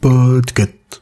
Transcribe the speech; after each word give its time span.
Podcast. 0.00 1.00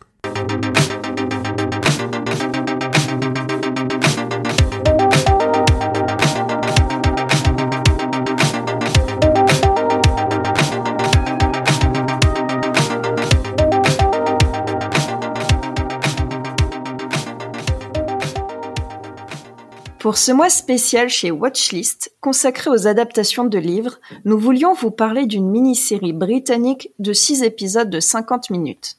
Pour 20.13 20.19
ce 20.19 20.31
mois 20.31 20.51
spécial 20.51 21.09
chez 21.09 21.31
Watchlist, 21.31 22.15
consacré 22.21 22.69
aux 22.69 22.87
adaptations 22.87 23.47
de 23.47 23.57
livres, 23.57 23.99
nous 24.27 24.39
voulions 24.39 24.75
vous 24.75 24.91
parler 24.91 25.25
d'une 25.25 25.49
mini-série 25.49 26.13
britannique 26.13 26.91
de 26.99 27.15
6 27.15 27.43
épisodes 27.45 27.89
de 27.89 27.99
50 27.99 28.51
minutes. 28.51 28.97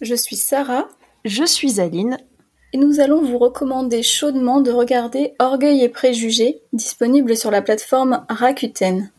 Je 0.00 0.14
suis 0.14 0.36
Sarah. 0.36 0.88
Je 1.26 1.44
suis 1.44 1.82
Aline. 1.82 2.16
Et 2.72 2.78
nous 2.78 3.00
allons 3.00 3.20
vous 3.20 3.36
recommander 3.36 4.02
chaudement 4.02 4.62
de 4.62 4.70
regarder 4.70 5.34
Orgueil 5.38 5.82
et 5.82 5.90
Préjugés, 5.90 6.62
disponible 6.72 7.36
sur 7.36 7.50
la 7.50 7.60
plateforme 7.60 8.24
Rakuten. 8.30 9.10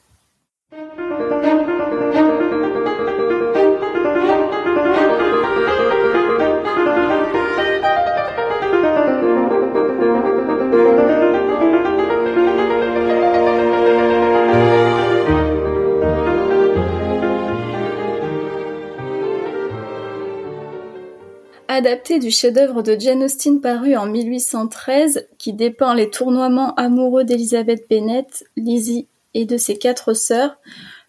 Adapté 21.77 22.19
du 22.19 22.31
chef-d'œuvre 22.31 22.83
de 22.83 22.97
Jane 22.97 23.23
Austen 23.23 23.59
paru 23.59 23.97
en 23.97 24.05
1813, 24.05 25.27
qui 25.37 25.51
dépeint 25.51 25.93
les 25.93 26.09
tournoiements 26.09 26.73
amoureux 26.75 27.25
d'Elizabeth 27.25 27.89
Bennet, 27.89 28.27
Lizzie 28.55 29.09
et 29.33 29.43
de 29.43 29.57
ses 29.57 29.77
quatre 29.77 30.13
sœurs, 30.13 30.57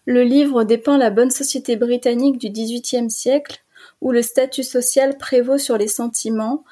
le 0.03 0.23
livre 0.23 0.65
dépeint 0.65 0.97
la 0.97 1.09
bonne 1.09 1.31
société 1.31 1.77
britannique 1.77 2.37
du 2.37 2.49
XVIIIe 2.49 3.09
siècle, 3.09 3.63
où 4.01 4.11
le 4.11 4.21
statut 4.21 4.63
social 4.63 5.17
prévaut 5.17 5.57
sur 5.57 5.77
les 5.77 5.87
sentiments, 5.87 6.65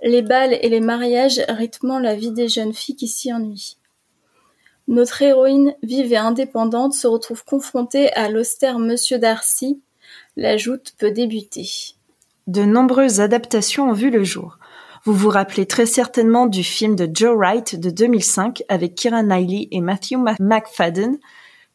les 0.00 0.22
bals 0.22 0.56
et 0.62 0.68
les 0.68 0.78
mariages 0.78 1.42
rythmant 1.48 1.98
la 1.98 2.14
vie 2.14 2.30
des 2.30 2.48
jeunes 2.48 2.72
filles 2.72 2.94
qui 2.94 3.08
s'y 3.08 3.32
ennuient. 3.32 3.78
Notre 4.86 5.22
héroïne 5.22 5.74
vive 5.82 6.12
et 6.12 6.18
indépendante 6.18 6.94
se 6.94 7.08
retrouve 7.08 7.44
confrontée 7.44 8.12
à 8.12 8.28
l'austère 8.28 8.78
Monsieur 8.78 9.18
Darcy. 9.18 9.80
La 10.36 10.56
joute 10.56 10.92
peut 10.98 11.10
débuter 11.10 11.68
de 12.46 12.62
nombreuses 12.62 13.20
adaptations 13.20 13.90
ont 13.90 13.92
vu 13.92 14.10
le 14.10 14.24
jour. 14.24 14.58
Vous 15.04 15.14
vous 15.14 15.30
rappelez 15.30 15.66
très 15.66 15.86
certainement 15.86 16.46
du 16.46 16.62
film 16.62 16.94
de 16.94 17.08
Joe 17.12 17.34
Wright 17.36 17.78
de 17.78 17.90
2005 17.90 18.62
avec 18.68 18.94
Kira 18.94 19.22
Knightley 19.22 19.68
et 19.70 19.80
Matthew 19.80 20.16
McFadden. 20.38 21.18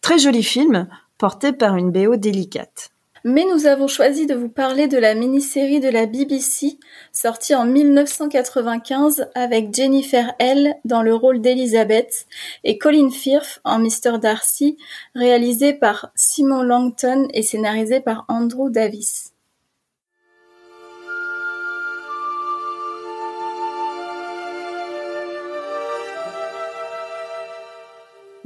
Très 0.02 0.19
joli 0.19 0.44
film, 0.44 0.88
porté 1.17 1.52
par 1.52 1.75
une 1.75 1.91
BO 1.91 2.17
délicate. 2.17 2.91
Mais 3.27 3.44
nous 3.52 3.66
avons 3.66 3.88
choisi 3.88 4.27
de 4.27 4.35
vous 4.35 4.49
parler 4.49 4.88
de 4.88 4.99
la 4.99 5.16
mini-série 5.16 5.80
de 5.80 5.89
la 5.89 6.05
BBC, 6.05 6.77
sortie 7.11 7.55
en 7.55 7.66
1995 7.66 9.29
avec 9.33 9.73
Jennifer 9.73 10.35
L 10.38 10.75
dans 10.85 11.02
le 11.02 11.16
rôle 11.16 11.41
d'Elizabeth 11.41 12.27
et 12.63 12.77
Colin 12.77 13.09
Firth 13.09 13.61
en 13.63 13.79
Mr. 13.79 14.19
Darcy, 14.22 14.77
réalisée 15.16 15.73
par 15.73 16.11
Simon 16.13 16.61
Langton 16.61 17.27
et 17.33 17.41
scénarisée 17.41 18.00
par 18.00 18.25
Andrew 18.27 18.69
Davis. 18.69 19.34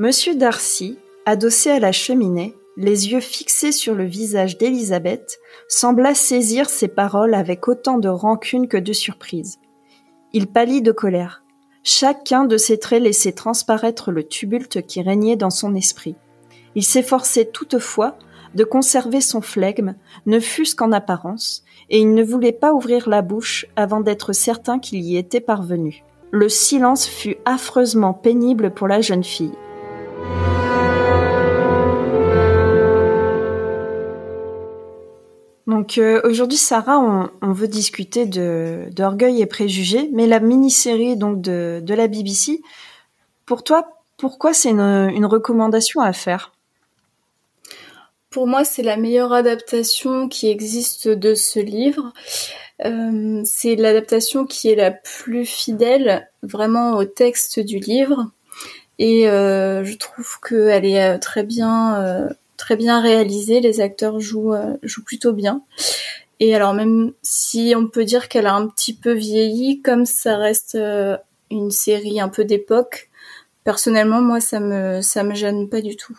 Monsieur 0.01 0.33
Darcy, 0.33 0.97
adossé 1.25 1.71
à 1.71 1.79
la 1.81 1.91
cheminée, 1.91 2.55
les 2.77 3.11
yeux 3.11 3.19
fixés 3.19 3.73
sur 3.73 3.95
le 3.95 4.05
visage 4.05 4.57
d'Élisabeth, 4.57 5.41
sembla 5.67 6.15
saisir 6.15 6.69
ces 6.69 6.87
paroles 6.87 7.33
avec 7.33 7.67
autant 7.67 7.97
de 7.97 8.07
rancune 8.07 8.69
que 8.69 8.77
de 8.77 8.93
surprise. 8.93 9.59
Il 10.31 10.47
pâlit 10.47 10.81
de 10.81 10.93
colère. 10.93 11.43
Chacun 11.83 12.45
de 12.45 12.55
ses 12.55 12.79
traits 12.79 13.03
laissait 13.03 13.33
transparaître 13.33 14.13
le 14.13 14.23
tumulte 14.23 14.83
qui 14.83 15.01
régnait 15.01 15.35
dans 15.35 15.49
son 15.49 15.75
esprit. 15.75 16.15
Il 16.75 16.85
s'efforçait 16.85 17.49
toutefois 17.51 18.17
de 18.55 18.63
conserver 18.63 19.19
son 19.19 19.41
flegme, 19.41 19.95
ne 20.25 20.39
fût-ce 20.39 20.77
qu'en 20.77 20.93
apparence, 20.93 21.65
et 21.89 21.99
il 21.99 22.13
ne 22.13 22.23
voulait 22.23 22.53
pas 22.53 22.71
ouvrir 22.71 23.09
la 23.09 23.21
bouche 23.21 23.65
avant 23.75 23.99
d'être 23.99 24.31
certain 24.31 24.79
qu'il 24.79 25.01
y 25.01 25.17
était 25.17 25.41
parvenu. 25.41 26.05
Le 26.31 26.47
silence 26.47 27.05
fut 27.05 27.35
affreusement 27.43 28.13
pénible 28.13 28.73
pour 28.73 28.87
la 28.87 29.01
jeune 29.01 29.25
fille. 29.25 29.51
Donc 35.69 35.97
euh, 35.97 36.21
aujourd'hui, 36.23 36.57
Sarah, 36.57 36.99
on, 36.99 37.51
veut 37.51 37.67
discuter 37.67 38.25
d'orgueil 38.25 39.41
et 39.41 39.45
préjugés, 39.45 40.09
mais 40.11 40.27
la 40.27 40.39
mini-série 40.39 41.15
donc 41.15 41.41
de, 41.41 41.79
de 41.83 41.93
la 41.93 42.07
BBC. 42.07 42.61
Pour 43.45 43.63
toi, 43.63 43.99
pourquoi 44.17 44.53
c'est 44.53 44.69
une, 44.69 45.25
recommandation 45.25 46.01
à 46.01 46.11
faire? 46.13 46.53
Pour 48.29 48.45
moi, 48.45 48.65
c'est 48.65 48.83
la 48.83 48.97
meilleure 48.97 49.33
adaptation 49.33 50.27
qui 50.27 50.49
existe 50.49 51.07
de 51.07 51.33
ce 51.33 51.59
livre. 51.59 52.13
Euh, 52.85 53.41
c'est 53.45 53.75
l'adaptation 53.75 54.45
qui 54.45 54.69
est 54.69 54.75
la 54.75 54.91
plus 54.91 55.45
fidèle 55.45 56.29
vraiment 56.43 56.97
au 56.97 57.05
texte 57.05 57.59
du 57.59 57.79
livre. 57.79 58.29
Et 58.99 59.29
euh, 59.29 59.83
je 59.83 59.97
trouve 59.97 60.39
qu'elle 60.41 60.85
est 60.85 61.19
très 61.19 61.43
bien 61.43 62.29
très 62.59 62.75
bien 62.75 63.01
réalisé, 63.01 63.61
les 63.61 63.81
acteurs 63.81 64.19
jouent, 64.19 64.53
euh, 64.53 64.77
jouent 64.83 65.03
plutôt 65.03 65.33
bien. 65.33 65.63
Et 66.39 66.53
alors 66.53 66.73
même 66.73 67.13
si 67.23 67.73
on 67.75 67.87
peut 67.87 68.05
dire 68.05 68.27
qu'elle 68.27 68.45
a 68.45 68.53
un 68.53 68.67
petit 68.67 68.93
peu 68.93 69.13
vieilli, 69.13 69.81
comme 69.81 70.05
ça 70.05 70.37
reste 70.37 70.75
euh, 70.75 71.17
une 71.49 71.71
série 71.71 72.21
un 72.21 72.29
peu 72.29 72.45
d'époque, 72.45 73.09
personnellement 73.63 74.21
moi 74.21 74.39
ça 74.39 74.59
me 74.59 75.01
ça 75.01 75.23
me 75.23 75.33
gêne 75.33 75.69
pas 75.69 75.81
du 75.81 75.95
tout. 75.95 76.17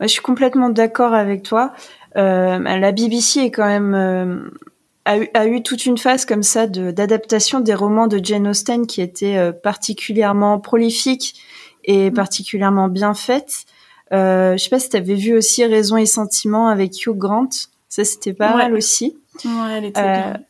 je 0.00 0.06
suis 0.06 0.22
complètement 0.22 0.68
d'accord 0.68 1.14
avec 1.14 1.42
toi. 1.42 1.72
Euh, 2.16 2.58
la 2.58 2.92
BBC 2.92 3.40
est 3.40 3.50
quand 3.50 3.66
même 3.66 4.50
a 5.04 5.18
eu, 5.18 5.28
a, 5.34 5.46
eu, 5.46 5.62
toute 5.62 5.86
une 5.86 5.98
phase 5.98 6.24
comme 6.24 6.42
ça 6.42 6.66
d'adaptation 6.66 7.60
des 7.60 7.74
romans 7.74 8.06
de 8.06 8.20
Jane 8.22 8.46
Austen 8.46 8.86
qui 8.86 9.00
était 9.00 9.52
particulièrement 9.52 10.60
prolifique 10.60 11.34
et 11.84 12.10
mm. 12.10 12.14
particulièrement 12.14 12.88
bien 12.88 13.14
faite. 13.14 13.66
Euh, 14.12 14.52
je 14.56 14.64
sais 14.64 14.70
pas 14.70 14.78
si 14.78 14.90
tu 14.90 14.96
avais 14.96 15.14
vu 15.14 15.36
aussi 15.36 15.64
Raison 15.64 15.96
et 15.96 16.06
Sentiment 16.06 16.68
avec 16.68 17.06
Hugh 17.06 17.16
Grant. 17.16 17.48
Ça, 17.88 18.04
c'était 18.04 18.34
pas 18.34 18.54
mal 18.54 18.74
aussi. 18.74 19.16
Ouais, 19.44 19.50
elle 19.78 19.84
était 19.86 20.00
euh, 20.00 20.04
bien. 20.04 20.40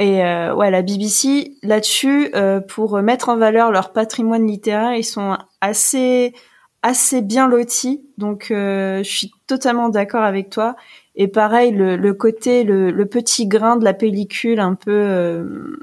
Et 0.00 0.24
euh, 0.24 0.54
ouais, 0.54 0.70
la 0.70 0.82
BBC 0.82 1.54
là-dessus, 1.62 2.30
euh, 2.34 2.60
pour 2.60 3.00
mettre 3.02 3.28
en 3.28 3.36
valeur 3.36 3.70
leur 3.70 3.92
patrimoine 3.92 4.46
littéraire, 4.46 4.94
ils 4.94 5.04
sont 5.04 5.36
assez 5.60 6.34
assez 6.82 7.22
bien 7.22 7.48
lotis. 7.48 8.02
Donc, 8.18 8.50
euh, 8.50 9.02
je 9.02 9.10
suis 9.10 9.32
totalement 9.46 9.88
d'accord 9.88 10.22
avec 10.22 10.50
toi. 10.50 10.76
Et 11.18 11.28
pareil, 11.28 11.72
le, 11.72 11.96
le 11.96 12.14
côté, 12.14 12.64
le, 12.64 12.90
le, 12.90 13.06
petit 13.06 13.46
grain 13.46 13.76
de 13.76 13.84
la 13.84 13.92
pellicule, 13.92 14.60
un 14.60 14.74
peu 14.74 15.76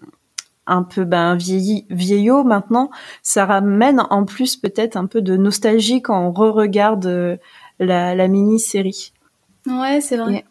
un 0.68 0.84
peu 0.84 1.03
ben 1.03 1.35
vieilli, 1.35 1.85
vieillot 1.90 2.44
maintenant, 2.44 2.90
ça 3.22 3.46
ramène 3.46 4.01
en 4.09 4.25
plus 4.25 4.56
peut-être 4.56 4.96
un 4.97 5.06
peu 5.06 5.22
de 5.22 5.38
nostalgie 5.38 6.01
quand 6.01 6.19
on 6.19 6.31
re-regarde 6.31 7.06
euh, 7.06 7.38
la, 7.79 8.28
mini-série. 8.28 9.13
Ouais, 9.68 10.01
c'est 10.01 10.18
vrai. 10.18 10.46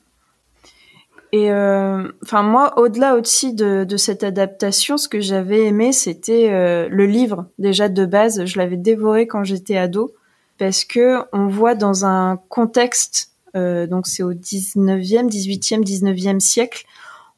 Et 1.32 1.50
euh, 1.50 2.12
enfin 2.22 2.42
moi, 2.42 2.78
au-delà 2.78 3.16
aussi 3.16 3.54
de, 3.54 3.96
cette 3.96 4.22
adaptation, 4.22 4.96
ce 4.96 5.08
que 5.08 5.20
j'avais 5.20 5.66
aimé, 5.66 5.92
c'était 5.92 6.50
euh, 6.52 6.88
le 6.88 7.06
livre 7.06 7.46
déjà 7.58 7.88
de 7.88 8.06
base. 8.06 8.44
Je 8.44 8.58
l'avais 8.58 8.76
dévoré 8.76 9.26
quand 9.26 9.42
j'étais 9.42 9.76
ado 9.76 10.14
parce 10.58 10.84
que 10.84 11.18
on 11.32 11.48
voit 11.48 11.74
dans 11.74 12.06
un 12.06 12.38
contexte, 12.48 13.32
donc 13.54 14.06
c'est 14.06 14.22
au 14.22 14.34
19e, 14.34 15.28
18e, 15.28 15.84
19e 15.84 16.40
siècle, 16.40 16.84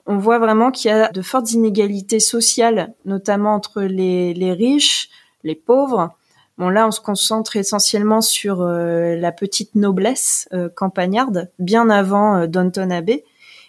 on 0.06 0.18
voit 0.18 0.38
vraiment 0.38 0.70
qu'il 0.70 0.90
y 0.90 0.94
a 0.94 1.08
de 1.08 1.22
fortes 1.22 1.50
inégalités 1.52 2.20
sociales, 2.20 2.94
notamment 3.04 3.54
entre 3.54 3.82
les, 3.82 4.52
riches, 4.52 5.10
les 5.42 5.56
pauvres. 5.56 6.16
Bon, 6.58 6.68
là, 6.68 6.86
on 6.86 6.90
se 6.90 7.00
concentre 7.00 7.56
essentiellement 7.56 8.20
sur 8.20 8.62
euh, 8.62 9.16
la 9.16 9.32
petite 9.32 9.74
noblesse 9.74 10.48
euh, 10.52 10.68
campagnarde, 10.74 11.50
bien 11.58 11.90
avant 11.90 12.36
euh, 12.36 12.46
Downton 12.46 12.92
Abbey. 12.92 13.24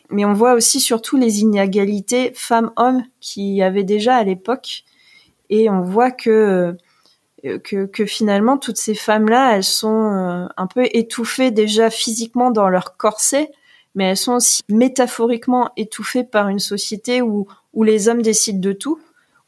Mais 0.09 0.23
on 0.23 0.33
voit 0.33 0.53
aussi 0.53 0.79
surtout 0.79 1.17
les 1.17 1.41
inégalités 1.41 2.31
femmes-hommes 2.33 3.03
qui 3.19 3.55
y 3.55 3.63
avait 3.63 3.83
déjà 3.83 4.15
à 4.15 4.23
l'époque. 4.23 4.83
Et 5.49 5.69
on 5.69 5.81
voit 5.81 6.11
que 6.11 6.77
que, 7.43 7.85
que 7.85 8.05
finalement 8.05 8.57
toutes 8.57 8.77
ces 8.77 8.95
femmes-là, 8.95 9.55
elles 9.55 9.63
sont 9.63 10.47
un 10.55 10.67
peu 10.67 10.85
étouffées 10.91 11.51
déjà 11.51 11.89
physiquement 11.89 12.51
dans 12.51 12.69
leur 12.69 12.97
corset, 12.97 13.51
mais 13.95 14.05
elles 14.05 14.17
sont 14.17 14.35
aussi 14.35 14.63
métaphoriquement 14.69 15.71
étouffées 15.75 16.23
par 16.23 16.49
une 16.49 16.59
société 16.59 17.21
où, 17.21 17.47
où 17.73 17.83
les 17.83 18.09
hommes 18.09 18.21
décident 18.21 18.59
de 18.59 18.73
tout, 18.73 18.99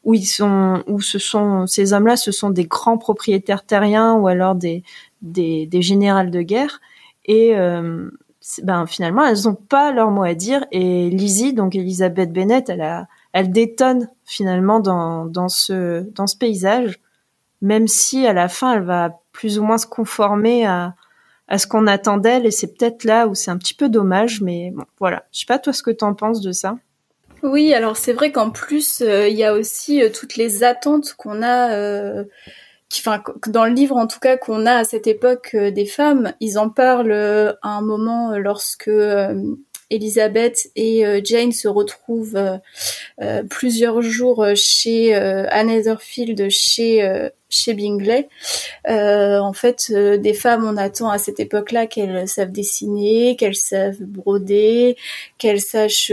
où 0.04 0.14
ils 0.14 0.26
sont, 0.26 0.82
où 0.86 1.00
ce 1.00 1.18
sont 1.18 1.66
ces 1.66 1.92
hommes-là, 1.92 2.16
ce 2.16 2.32
sont 2.32 2.50
des 2.50 2.64
grands 2.64 2.98
propriétaires 2.98 3.64
terriens 3.64 4.14
ou 4.14 4.28
alors 4.28 4.54
des 4.54 4.82
des, 5.22 5.66
des 5.66 5.82
générales 5.82 6.30
de 6.30 6.40
guerre, 6.40 6.80
et 7.26 7.54
euh, 7.56 8.10
ben 8.62 8.86
finalement 8.86 9.24
elles 9.24 9.48
ont 9.48 9.54
pas 9.54 9.92
leur 9.92 10.10
mot 10.10 10.22
à 10.22 10.34
dire. 10.34 10.64
Et 10.72 11.10
Lizzie, 11.10 11.52
donc 11.52 11.74
Elisabeth 11.74 12.32
Bennett, 12.32 12.70
elle 12.70 12.80
a, 12.80 13.06
elle 13.32 13.52
détonne 13.52 14.08
finalement 14.24 14.80
dans 14.80 15.26
dans 15.26 15.48
ce 15.48 16.00
dans 16.14 16.26
ce 16.26 16.36
paysage, 16.36 17.00
même 17.60 17.88
si 17.88 18.26
à 18.26 18.32
la 18.32 18.48
fin 18.48 18.74
elle 18.74 18.84
va 18.84 19.20
plus 19.32 19.58
ou 19.58 19.64
moins 19.64 19.78
se 19.78 19.86
conformer 19.86 20.66
à 20.66 20.94
à 21.50 21.58
ce 21.58 21.66
qu'on 21.66 21.88
attend 21.88 22.16
d'elle 22.16 22.46
et 22.46 22.52
c'est 22.52 22.78
peut-être 22.78 23.04
là 23.04 23.26
où 23.26 23.34
c'est 23.34 23.50
un 23.50 23.58
petit 23.58 23.74
peu 23.74 23.88
dommage 23.88 24.40
mais 24.40 24.70
bon 24.72 24.84
voilà. 24.98 25.24
Je 25.32 25.40
sais 25.40 25.46
pas 25.46 25.58
toi 25.58 25.72
ce 25.72 25.82
que 25.82 25.90
t'en 25.90 26.14
penses 26.14 26.40
de 26.40 26.52
ça? 26.52 26.78
Oui 27.42 27.74
alors 27.74 27.96
c'est 27.96 28.12
vrai 28.12 28.30
qu'en 28.30 28.50
plus 28.50 29.00
euh, 29.02 29.28
il 29.28 29.36
y 29.36 29.44
a 29.44 29.52
aussi 29.52 30.00
euh, 30.00 30.10
toutes 30.10 30.36
les 30.36 30.62
attentes 30.62 31.14
qu'on 31.14 31.42
a 31.42 31.72
euh, 31.72 32.24
qui, 32.88 33.02
enfin 33.04 33.22
dans 33.48 33.64
le 33.64 33.72
livre 33.72 33.96
en 33.96 34.06
tout 34.06 34.20
cas 34.20 34.36
qu'on 34.36 34.64
a 34.64 34.74
à 34.74 34.84
cette 34.84 35.08
époque 35.08 35.56
des 35.56 35.86
femmes. 35.86 36.32
Ils 36.38 36.56
en 36.56 36.70
parlent 36.70 37.12
à 37.12 37.68
un 37.68 37.82
moment 37.82 38.38
lorsque 38.38 38.90
Elisabeth 39.90 40.70
et 40.76 41.04
euh, 41.04 41.20
Jane 41.22 41.52
se 41.52 41.66
retrouvent 41.66 42.36
euh, 42.36 42.58
euh, 43.20 43.42
plusieurs 43.42 44.00
jours 44.02 44.46
chez 44.54 45.14
Anne 45.14 45.66
Netherfield, 45.66 46.48
chez 46.48 47.28
chez 47.52 47.74
Bingley. 47.74 48.28
en 48.86 49.52
fait, 49.52 49.92
des 49.92 50.34
femmes, 50.34 50.64
on 50.64 50.76
attend 50.76 51.10
à 51.10 51.18
cette 51.18 51.40
époque-là 51.40 51.86
qu'elles 51.86 52.28
savent 52.28 52.52
dessiner, 52.52 53.34
qu'elles 53.34 53.56
savent 53.56 54.00
broder, 54.00 54.96
qu'elles 55.38 55.60
sachent, 55.60 56.12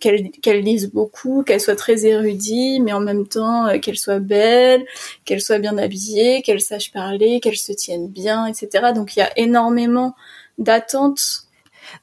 qu'elles 0.00 0.30
qu'elles 0.42 0.60
lisent 0.60 0.92
beaucoup, 0.92 1.42
qu'elles 1.42 1.60
soient 1.60 1.74
très 1.74 2.06
érudites, 2.06 2.82
mais 2.82 2.92
en 2.92 3.00
même 3.00 3.26
temps 3.26 3.78
qu'elles 3.80 3.98
soient 3.98 4.20
belles, 4.20 4.86
qu'elles 5.24 5.42
soient 5.42 5.58
bien 5.58 5.76
habillées, 5.76 6.42
qu'elles 6.42 6.60
sachent 6.60 6.92
parler, 6.92 7.40
qu'elles 7.40 7.56
se 7.56 7.72
tiennent 7.72 8.08
bien, 8.08 8.46
etc. 8.46 8.92
Donc 8.94 9.16
il 9.16 9.20
y 9.20 9.22
a 9.22 9.36
énormément 9.36 10.14
d'attentes 10.58 11.47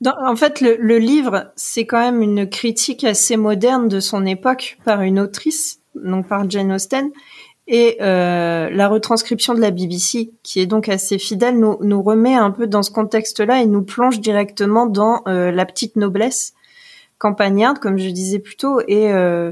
en 0.05 0.35
fait, 0.35 0.61
le, 0.61 0.97
livre, 0.97 1.51
c'est 1.55 1.85
quand 1.85 1.99
même 1.99 2.21
une 2.21 2.49
critique 2.49 3.03
assez 3.03 3.37
moderne 3.37 3.87
de 3.87 3.99
son 3.99 4.25
époque 4.25 4.77
par 4.83 5.01
une 5.01 5.19
autrice, 5.19 5.79
donc 5.95 6.27
par 6.27 6.49
Jane 6.49 6.71
Austen, 6.71 7.11
et 7.67 7.97
euh, 8.01 8.69
la 8.69 8.87
retranscription 8.87 9.53
de 9.55 9.61
la 9.61 9.71
BBC, 9.71 10.31
qui 10.43 10.59
est 10.59 10.65
donc 10.67 10.87
assez 10.87 11.17
fidèle, 11.17 11.59
nous, 11.59 11.77
nous 11.81 12.01
remet 12.01 12.35
un 12.35 12.51
peu 12.51 12.67
dans 12.67 12.83
ce 12.83 12.91
contexte-là 12.91 13.61
et 13.61 13.65
nous 13.65 13.81
plonge 13.81 14.19
directement 14.19 14.85
dans 14.85 15.23
euh, 15.27 15.51
la 15.51 15.65
petite 15.65 15.95
noblesse 15.95 16.53
campagnarde, 17.17 17.79
comme 17.79 17.97
je 17.97 18.09
disais 18.09 18.39
plus 18.39 18.55
tôt. 18.55 18.81
Et 18.87 19.11
euh, 19.11 19.51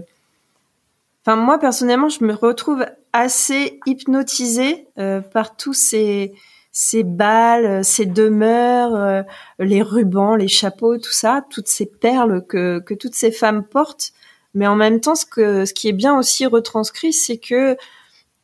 enfin, 1.26 1.38
moi 1.38 1.58
personnellement, 1.58 2.10
je 2.10 2.24
me 2.24 2.34
retrouve 2.34 2.86
assez 3.14 3.80
hypnotisée 3.86 4.88
par 5.32 5.56
tous 5.56 5.74
ces 5.74 6.34
ces 6.74 7.04
balles, 7.04 7.86
ces 7.86 8.08
demeures, 8.08 8.96
euh, 8.96 9.22
les 9.60 9.84
rubans, 9.84 10.36
les 10.36 10.48
chapeaux, 10.48 10.98
tout 10.98 11.12
ça, 11.12 11.46
toutes 11.52 11.68
ces 11.68 11.86
perles 11.86 12.44
que, 12.48 12.80
que 12.80 12.96
toutes 12.96 13.14
ces 13.14 13.32
femmes 13.32 13.64
portent. 13.64 14.12
Mais 14.56 14.66
en 14.66 14.76
même 14.76 15.00
temps, 15.00 15.16
ce, 15.16 15.26
que, 15.26 15.66
ce 15.66 15.74
qui 15.74 15.88
est 15.88 15.94
bien 15.94 16.18
aussi 16.18 16.48
retranscrit, 16.48 17.14
c'est 17.14 17.38
que 17.38 17.78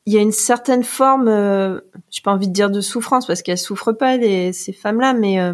il 0.06 0.14
y 0.14 0.18
a 0.18 0.22
une 0.22 0.32
certaine 0.32 0.84
forme, 0.84 1.28
euh, 1.28 1.82
j'ai 2.12 2.22
pas 2.22 2.32
envie 2.32 2.48
de 2.48 2.54
dire 2.54 2.70
de 2.70 2.82
souffrance 2.82 3.26
parce 3.28 3.42
qu'elles 3.42 3.58
souffrent 3.58 3.94
pas 3.94 4.18
les, 4.18 4.54
ces 4.54 4.74
femmes-là, 4.74 5.14
mais 5.14 5.40
euh, 5.40 5.54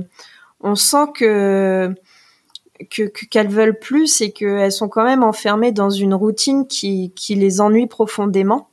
on 0.60 0.76
sent 0.76 1.08
que 1.16 1.94
que 2.90 3.04
qu'elles 3.04 3.48
veulent 3.48 3.80
plus 3.80 4.20
et 4.20 4.32
qu'elles 4.32 4.72
sont 4.72 4.90
quand 4.90 5.06
même 5.06 5.24
enfermées 5.24 5.72
dans 5.72 5.90
une 5.90 6.14
routine 6.14 6.68
qui 6.68 7.14
qui 7.16 7.36
les 7.36 7.62
ennuie 7.62 7.88
profondément 7.88 8.70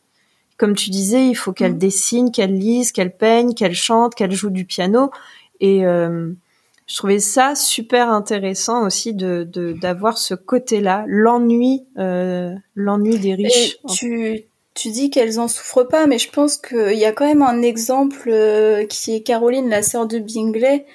comme 0.62 0.76
tu 0.76 0.90
disais, 0.90 1.26
il 1.26 1.34
faut 1.34 1.52
qu'elle 1.52 1.74
mm. 1.74 1.78
dessine, 1.78 2.30
qu'elle 2.30 2.56
lise, 2.56 2.92
qu'elle 2.92 3.10
peigne, 3.10 3.52
qu'elle 3.52 3.74
chante, 3.74 4.14
qu'elle 4.14 4.30
joue 4.30 4.50
du 4.50 4.64
piano. 4.64 5.10
Et 5.58 5.84
euh, 5.84 6.30
je 6.86 6.96
trouvais 6.96 7.18
ça 7.18 7.56
super 7.56 8.08
intéressant 8.10 8.86
aussi 8.86 9.12
de 9.12 9.42
d'avoir 9.82 10.18
ce 10.18 10.34
côté-là, 10.34 11.04
l'ennui, 11.08 11.82
euh, 11.98 12.54
l'ennui 12.76 13.18
des 13.18 13.34
riches. 13.34 13.78
tu 13.92 14.44
tu 14.74 14.90
dis 14.92 15.10
qu'elles 15.10 15.40
en 15.40 15.48
souffrent 15.48 15.88
pas, 15.88 16.06
mais 16.06 16.18
je 16.18 16.30
pense 16.30 16.58
qu'il 16.58 16.96
y 16.96 17.06
a 17.06 17.10
quand 17.10 17.26
même 17.26 17.42
un 17.42 17.60
exemple 17.60 18.28
euh, 18.28 18.86
qui 18.86 19.16
est 19.16 19.22
Caroline, 19.22 19.68
la 19.68 19.82
sœur 19.82 20.06
de 20.06 20.20
Bingley, 20.20 20.86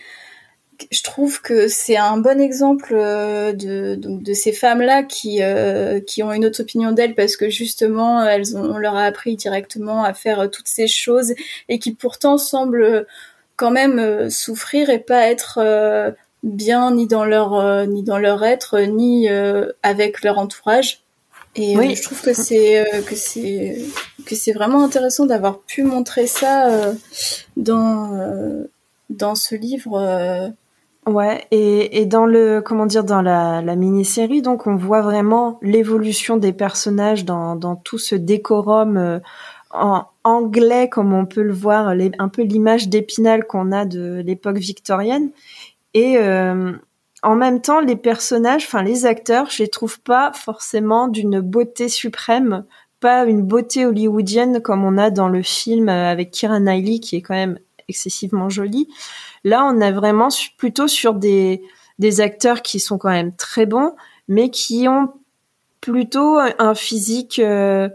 je 0.92 1.02
trouve 1.04 1.42
que 1.42 1.68
c'est 1.68 1.98
un 1.98 2.18
bon 2.18 2.40
exemple 2.40 2.94
euh, 2.94 3.54
de, 3.54 3.98
de 4.00 4.34
ces 4.34 4.52
femmes-là 4.52 5.04
qui, 5.04 5.42
euh, 5.42 6.00
qui 6.00 6.24
ont 6.24 6.32
une 6.32 6.46
autre 6.46 6.62
opinion 6.62 6.92
d'elles 6.92 7.16
parce 7.16 7.36
que 7.36 7.50
justement, 7.50 8.24
elles 8.24 8.58
ont, 8.58 8.64
on 8.64 8.78
leur 8.78 8.96
a 8.96 9.04
appris 9.04 9.36
directement 9.36 10.04
à 10.04 10.14
faire 10.14 10.50
toutes 10.52 10.68
ces 10.68 10.88
choses 10.88 11.34
et 11.70 11.80
qui 11.80 11.94
pourtant 11.94 12.38
semblent 12.38 13.06
quand 13.56 13.72
même 13.72 14.00
euh, 14.00 14.30
souffrir 14.30 14.90
et 14.90 15.00
pas 15.00 15.28
être 15.28 16.16
bien 16.44 16.92
ni 16.92 17.08
dans 17.08 17.26
leur 17.26 17.88
ni 17.88 18.04
dans 18.04 18.20
leur 18.20 18.44
être 18.46 18.80
ni 18.82 19.28
avec 19.84 20.24
leur 20.24 20.38
entourage. 20.38 21.02
Et 21.56 21.96
je 21.96 22.04
trouve 22.04 22.22
que 22.22 22.34
c'est 22.34 22.86
que 23.08 23.16
c'est 23.16 23.82
que 24.26 24.36
c'est 24.36 24.52
vraiment 24.52 24.84
intéressant 24.84 25.26
d'avoir 25.26 25.60
pu 25.60 25.84
montrer 25.84 26.28
ça 26.28 26.70
dans 27.58 28.68
dans 29.10 29.36
ce 29.36 29.56
livre 29.56 30.54
Ouais, 31.08 31.46
et, 31.52 32.02
et 32.02 32.06
dans 32.06 32.26
le 32.26 32.60
comment 32.60 32.86
dire 32.86 33.06
dans 33.06 33.22
la, 33.22 33.62
la 33.62 33.76
mini-série, 33.78 34.42
donc 34.42 34.68
on 34.68 34.76
voit 34.76 35.02
vraiment 35.02 35.58
l'évolution 35.62 36.36
des 36.36 36.52
personnages 36.52 37.24
dans, 37.24 37.56
dans 37.56 37.78
tout 37.78 37.98
ce 37.98 38.14
décorum 38.14 38.98
euh, 38.98 39.20
en 39.72 40.04
anglais, 40.26 40.90
comme 40.90 41.14
on 41.14 41.26
peut 41.26 41.44
le 41.44 41.54
voir, 41.54 41.96
les, 41.96 42.12
un 42.20 42.28
peu 42.28 42.42
l'image 42.42 42.90
d'épinal 42.90 43.48
qu'on 43.48 43.72
a 43.72 43.86
de 43.86 44.22
l'époque 44.26 44.58
victorienne. 44.58 45.30
Et 45.94 46.18
euh, 46.18 46.74
en 47.24 47.36
même 47.36 47.62
temps, 47.62 47.80
les 47.80 47.96
personnages, 47.96 48.66
enfin 48.66 48.84
les 48.84 49.06
acteurs, 49.06 49.50
je 49.50 49.64
les 49.64 49.70
trouve 49.70 50.02
pas 50.02 50.34
forcément 50.34 51.08
d'une 51.08 51.40
beauté 51.40 51.88
suprême, 51.88 52.66
pas 53.00 53.24
une 53.24 53.44
beauté 53.44 53.86
hollywoodienne 53.86 54.62
comme 54.62 54.84
on 54.84 54.98
a 54.98 55.10
dans 55.10 55.30
le 55.30 55.42
film 55.42 55.88
avec 55.88 56.32
Kira 56.32 56.60
Knightley, 56.60 57.00
qui 57.00 57.16
est 57.16 57.22
quand 57.22 57.34
même 57.34 57.60
excessivement 57.88 58.50
jolie. 58.50 58.90
Là, 59.48 59.64
on 59.64 59.80
est 59.80 59.94
vraiment 59.94 60.28
plutôt 60.58 60.90
sur 60.90 61.14
des, 61.14 61.62
des 62.00 62.20
acteurs 62.20 62.62
qui 62.62 62.82
sont 62.82 62.98
quand 62.98 63.10
même 63.10 63.34
très 63.34 63.66
bons, 63.66 63.94
mais 64.28 64.50
qui 64.50 64.90
ont 64.90 65.14
plutôt 65.80 66.38
un 66.38 66.76
physique, 66.76 67.40
euh, 67.40 67.88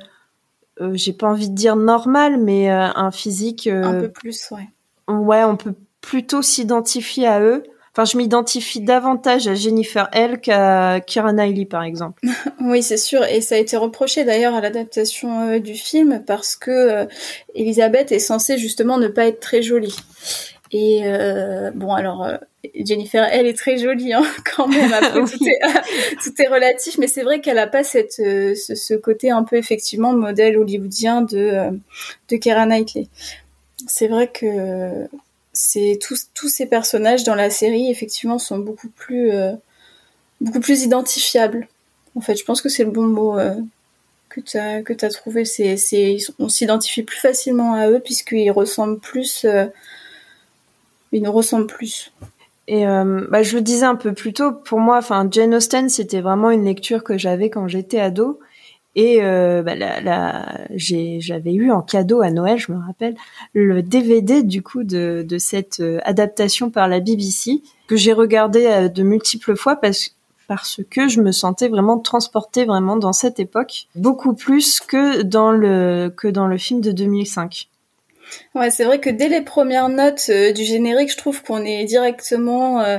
euh, 0.81 0.93
j'ai 0.95 1.13
pas 1.13 1.27
envie 1.27 1.51
de 1.51 1.55
dire 1.55 1.77
normal, 1.77 2.39
mais 2.39 2.71
euh, 2.71 2.89
un 2.95 3.11
physique. 3.11 3.67
un 3.67 4.01
peu 4.01 4.09
plus, 4.09 4.51
ouais. 4.51 4.67
Ouais, 5.09 5.45
on 5.45 5.57
peut 5.57 5.75
plutôt 6.01 6.41
s'identifier 6.41 7.27
à 7.27 7.43
eux. 7.43 7.65
Enfin, 7.95 8.07
je 8.07 8.17
m'identifie 8.17 8.81
davantage 8.81 9.47
à 9.47 9.55
Jennifer 9.55 10.09
L 10.13 10.41
qu'à 10.41 11.01
Kira 11.01 11.35
Knightley, 11.35 11.67
par 11.67 11.83
exemple. 11.83 12.23
oui, 12.61 12.83
c'est 12.83 12.97
sûr. 12.97 13.23
Et 13.25 13.43
ça 13.43 13.57
a 13.57 13.59
été 13.59 13.77
reproché 13.77 14.25
d'ailleurs 14.25 14.55
à 14.55 14.63
l'adaptation 14.63 15.59
du 15.59 15.75
film 15.75 16.25
parce 16.27 16.57
que 16.57 17.07
Elisabeth 17.55 18.11
est 18.11 18.19
censée 18.21 18.57
justement 18.57 18.97
ne 18.97 19.09
pas 19.09 19.27
être 19.27 19.41
très 19.41 19.61
jolie. 19.61 19.95
Et 20.73 21.03
euh, 21.05 21.71
bon, 21.75 21.93
alors 21.93 22.25
euh, 22.25 22.39
Jennifer, 22.75 23.29
elle 23.31 23.47
est 23.47 23.57
très 23.57 23.77
jolie 23.77 24.15
hein, 24.15 24.25
quand 24.57 24.67
même. 24.67 24.93
Après, 24.93 25.21
tout, 25.21 25.45
est, 25.45 25.61
tout, 26.23 26.43
est, 26.43 26.49
relatif, 26.49 26.97
mais 26.97 27.09
c'est 27.09 27.23
vrai 27.23 27.41
qu'elle 27.43 27.59
a 27.59 27.67
pas 27.67 27.85
cette 27.85 28.19
euh, 28.21 28.55
ce, 28.55 28.75
ce, 28.75 28.95
côté 28.95 29.31
un 29.31 29.45
peu 29.45 29.57
effectivement 29.57 30.15
modèle 30.15 30.57
hollywoodien 30.57 31.23
de 31.23 31.79
de 32.31 32.37
Keira 32.37 32.65
Knightley. 32.65 33.07
C'est 33.87 34.09
vrai 34.09 34.29
que 34.29 35.07
c'est 35.53 35.99
tous 36.01 36.29
tous 36.33 36.49
ces 36.49 36.65
personnages 36.65 37.25
dans 37.25 37.35
la 37.35 37.51
série 37.51 37.91
effectivement 37.91 38.39
sont 38.39 38.59
beaucoup 38.59 38.89
plus 38.89 39.33
beaucoup 40.41 40.61
plus 40.61 40.83
identifiables. 40.83 41.69
En 42.15 42.21
fait, 42.21 42.37
je 42.37 42.45
pense 42.45 42.63
que 42.63 42.69
c'est 42.69 42.85
le 42.85 42.91
bon 42.91 43.07
mot 43.07 43.37
que 44.31 44.41
tu 44.41 44.57
as 44.57 44.83
que 44.83 44.95
as 45.05 45.11
trouvé. 45.11 45.45
C'est 45.45 45.77
c'est 45.77 46.17
on 46.39 46.49
s'identifie 46.49 47.03
plus 47.03 47.19
facilement 47.19 47.75
à 47.75 47.89
eux 47.91 48.01
puisqu'ils 48.01 48.53
ressemblent 48.53 49.01
plus 49.01 49.45
il 51.13 51.23
nous 51.23 51.33
ressemble 51.33 51.67
plus. 51.67 52.13
Et 52.69 52.87
euh, 52.87 53.27
bah, 53.31 53.43
je 53.43 53.57
le 53.57 53.63
disais 53.63 53.87
un 53.87 53.97
peu 53.97 54.13
plus 54.13 54.33
tôt, 54.33 54.53
pour 54.53 54.81
moi, 54.81 54.99
enfin 54.99 55.27
Jane 55.31 55.55
Austen, 55.55 55.89
c'était 55.89 56.21
vraiment 56.21 56.51
une 56.51 56.65
lecture 56.65 57.03
que 57.03 57.19
j'avais 57.19 57.51
quand 57.51 57.69
j'étais 57.69 58.01
ado. 58.01 58.39
Et 58.95 59.23
euh, 59.23 59.63
bah, 59.63 60.45
j'avais 60.75 61.55
eu 61.55 61.73
en 61.73 61.81
cadeau 61.81 62.21
à 62.21 62.31
Noël, 62.31 62.59
je 62.59 62.73
me 62.73 62.79
rappelle, 62.79 63.17
le 63.55 63.83
DVD 63.83 64.43
du 64.43 64.63
coup 64.63 64.85
de, 64.85 65.25
de 65.27 65.39
cette 65.39 65.81
euh, 65.81 65.99
adaptation 66.05 66.69
par 66.69 66.89
la 66.89 67.01
BBC 67.01 67.63
que 67.89 67.97
j'ai 67.97 68.13
regardé 68.13 68.91
de 68.91 69.03
multiples 69.03 69.57
fois 69.57 69.77
parce 69.77 70.15
parce 70.47 70.81
que 70.91 71.09
je 71.09 71.23
me 71.23 71.33
sentais 71.33 71.69
vraiment 71.69 71.99
transportée 71.99 72.67
vraiment 72.67 72.97
dans 72.97 73.15
cette 73.15 73.41
époque, 73.41 73.87
beaucoup 73.95 74.35
plus 74.35 74.81
que 74.81 75.23
dans 75.23 75.51
le 75.51 76.13
que 76.15 76.29
dans 76.29 76.47
le 76.47 76.59
film 76.59 76.83
de 76.83 76.93
2005. 76.93 77.69
Ouais, 78.55 78.71
c'est 78.71 78.85
vrai 78.85 79.01
que 79.01 79.11
dès 79.11 79.29
les 79.29 79.41
premières 79.41 79.89
notes 79.89 80.27
euh, 80.29 80.53
du 80.53 80.65
générique, 80.65 81.11
je 81.11 81.17
trouve 81.17 81.43
qu'on 81.43 81.65
est 81.65 81.85
directement 81.85 82.81
euh, 82.81 82.99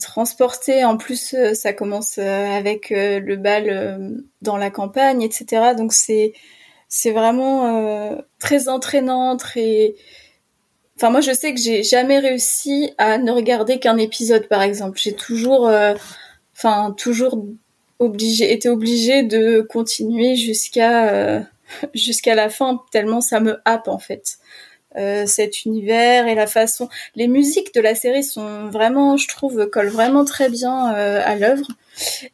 transporté. 0.00 0.84
En 0.84 0.96
plus, 0.96 1.34
euh, 1.34 1.54
ça 1.54 1.72
commence 1.72 2.18
avec 2.18 2.90
le 2.90 3.36
bal 3.36 4.24
dans 4.42 4.56
la 4.56 4.70
campagne, 4.70 5.22
etc. 5.22 5.74
Donc 5.76 5.92
c'est 5.92 6.32
c'est 6.88 7.10
vraiment 7.10 8.16
très 8.38 8.68
entraînant, 8.68 9.36
très. 9.36 9.94
Enfin, 10.96 11.10
moi, 11.10 11.20
je 11.20 11.32
sais 11.32 11.54
que 11.54 11.60
j'ai 11.60 11.82
jamais 11.82 12.18
réussi 12.18 12.92
à 12.98 13.18
ne 13.18 13.30
regarder 13.30 13.78
qu'un 13.78 13.98
épisode, 13.98 14.48
par 14.48 14.62
exemple. 14.62 14.98
J'ai 15.00 15.14
toujours, 15.14 15.70
enfin, 16.56 16.94
toujours 16.96 17.44
obligé, 17.98 18.52
été 18.52 18.68
obligée 18.68 19.22
de 19.22 19.60
continuer 19.60 20.34
jusqu'à 20.36 21.46
jusqu'à 21.94 22.34
la 22.34 22.48
fin, 22.48 22.82
tellement 22.90 23.20
ça 23.20 23.40
me 23.40 23.60
happe 23.64 23.88
en 23.88 23.98
fait. 23.98 24.38
Euh, 24.98 25.26
cet 25.26 25.64
univers 25.64 26.26
et 26.26 26.34
la 26.34 26.48
façon. 26.48 26.88
Les 27.14 27.28
musiques 27.28 27.72
de 27.72 27.80
la 27.80 27.94
série 27.94 28.24
sont 28.24 28.68
vraiment, 28.68 29.16
je 29.16 29.28
trouve, 29.28 29.66
collent 29.66 29.90
vraiment 29.90 30.24
très 30.24 30.48
bien 30.48 30.92
euh, 30.94 31.22
à 31.24 31.36
l'œuvre 31.36 31.66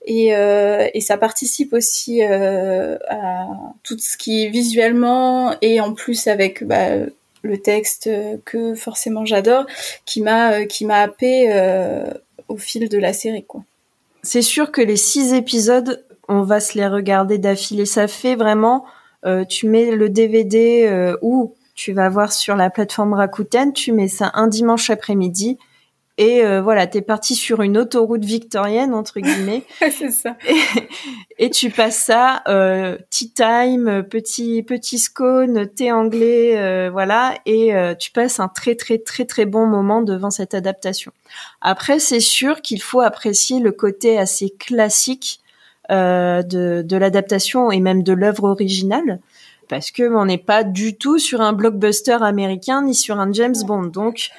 et, 0.06 0.34
euh, 0.34 0.88
et, 0.94 1.00
ça 1.00 1.18
participe 1.18 1.74
aussi 1.74 2.22
à 2.22 3.46
tout 3.82 3.98
ce 3.98 4.16
qui 4.16 4.48
visuellement 4.48 5.54
et 5.60 5.80
en 5.80 5.92
plus 5.94 6.26
avec 6.26 6.64
bah, 6.64 6.88
le 7.42 7.58
texte 7.58 8.08
que 8.44 8.74
forcément 8.74 9.24
j'adore, 9.24 9.66
qui 10.04 10.20
m'a 10.22 10.64
qui 10.66 10.84
m'a 10.84 11.00
happé 11.00 11.50
au 12.48 12.56
fil 12.56 12.88
de 12.88 12.98
la 12.98 13.12
série 13.12 13.44
quoi. 13.44 13.62
C'est 14.22 14.42
sûr 14.42 14.70
que 14.70 14.80
les 14.80 14.96
six 14.96 15.32
épisodes, 15.32 16.04
on 16.28 16.42
va 16.42 16.60
se 16.60 16.78
les 16.78 16.86
regarder 16.86 17.38
d'affilée. 17.38 17.86
Ça 17.86 18.06
fait 18.06 18.36
vraiment, 18.36 18.84
tu 19.48 19.66
mets 19.66 19.90
le 19.92 20.08
DVD 20.10 21.14
ou 21.22 21.54
tu 21.74 21.92
vas 21.92 22.08
voir 22.08 22.32
sur 22.32 22.56
la 22.56 22.70
plateforme 22.70 23.14
Rakuten, 23.14 23.72
tu 23.72 23.92
mets 23.92 24.08
ça 24.08 24.30
un 24.34 24.46
dimanche 24.46 24.90
après-midi 24.90 25.58
et 26.16 26.44
euh, 26.44 26.62
voilà, 26.62 26.86
t'es 26.86 27.02
parti 27.02 27.34
sur 27.34 27.62
une 27.62 27.76
autoroute 27.76 28.24
victorienne 28.24 28.94
entre 28.94 29.18
guillemets. 29.18 29.64
c'est 29.80 30.10
ça. 30.10 30.36
Et, 31.38 31.50
tu 31.50 31.70
passes 31.70 31.98
ça, 31.98 32.42
euh, 32.46 32.96
tea 33.10 33.32
time, 33.32 34.04
petit 34.08 34.62
petit 34.62 35.00
scone, 35.00 35.66
thé 35.66 35.90
anglais, 35.90 36.56
euh, 36.56 36.88
voilà, 36.90 37.34
et 37.46 37.74
euh, 37.74 37.96
tu 37.96 38.12
passes 38.12 38.38
un 38.38 38.46
très 38.46 38.76
très 38.76 38.98
très 38.98 39.24
très 39.24 39.44
bon 39.44 39.66
moment 39.66 40.02
devant 40.02 40.30
cette 40.30 40.54
adaptation. 40.54 41.10
Après, 41.60 41.98
c'est 41.98 42.20
sûr 42.20 42.62
qu'il 42.62 42.80
faut 42.80 43.00
apprécier 43.00 43.58
le 43.58 43.72
côté 43.72 44.16
assez 44.16 44.50
classique 44.50 45.40
de, 45.90 46.80
de 46.82 46.96
l'adaptation 46.96 47.70
et 47.70 47.78
même 47.78 48.02
de 48.02 48.14
l'œuvre 48.14 48.44
originale 48.44 49.18
parce 49.68 49.90
que 49.90 50.02
on 50.14 50.24
n'est 50.26 50.38
pas 50.38 50.64
du 50.64 50.96
tout 50.96 51.18
sur 51.18 51.40
un 51.40 51.52
blockbuster 51.52 52.18
américain 52.20 52.82
ni 52.82 52.94
sur 52.94 53.18
un 53.18 53.32
James 53.32 53.54
Bond. 53.66 53.84
Donc 53.84 54.30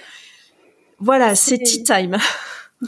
voilà, 1.00 1.36
c'est 1.36 1.58
tea 1.58 1.84
time. 1.84 2.18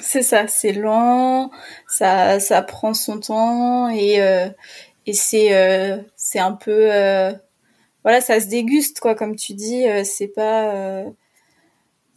C'est 0.01 0.21
ça, 0.21 0.47
c'est 0.47 0.73
lent, 0.73 1.49
ça 1.87 2.41
ça 2.41 2.61
prend 2.61 2.93
son 2.93 3.19
temps 3.21 3.89
et 3.89 4.21
euh, 4.21 4.47
et 5.05 5.13
c'est 5.13 5.55
euh, 5.55 5.97
c'est 6.17 6.39
un 6.39 6.51
peu 6.51 6.93
euh, 6.93 7.31
voilà, 8.03 8.19
ça 8.19 8.39
se 8.41 8.47
déguste 8.47 8.99
quoi 8.99 9.15
comme 9.15 9.37
tu 9.37 9.53
dis, 9.53 9.85
c'est 10.03 10.27
pas 10.27 11.05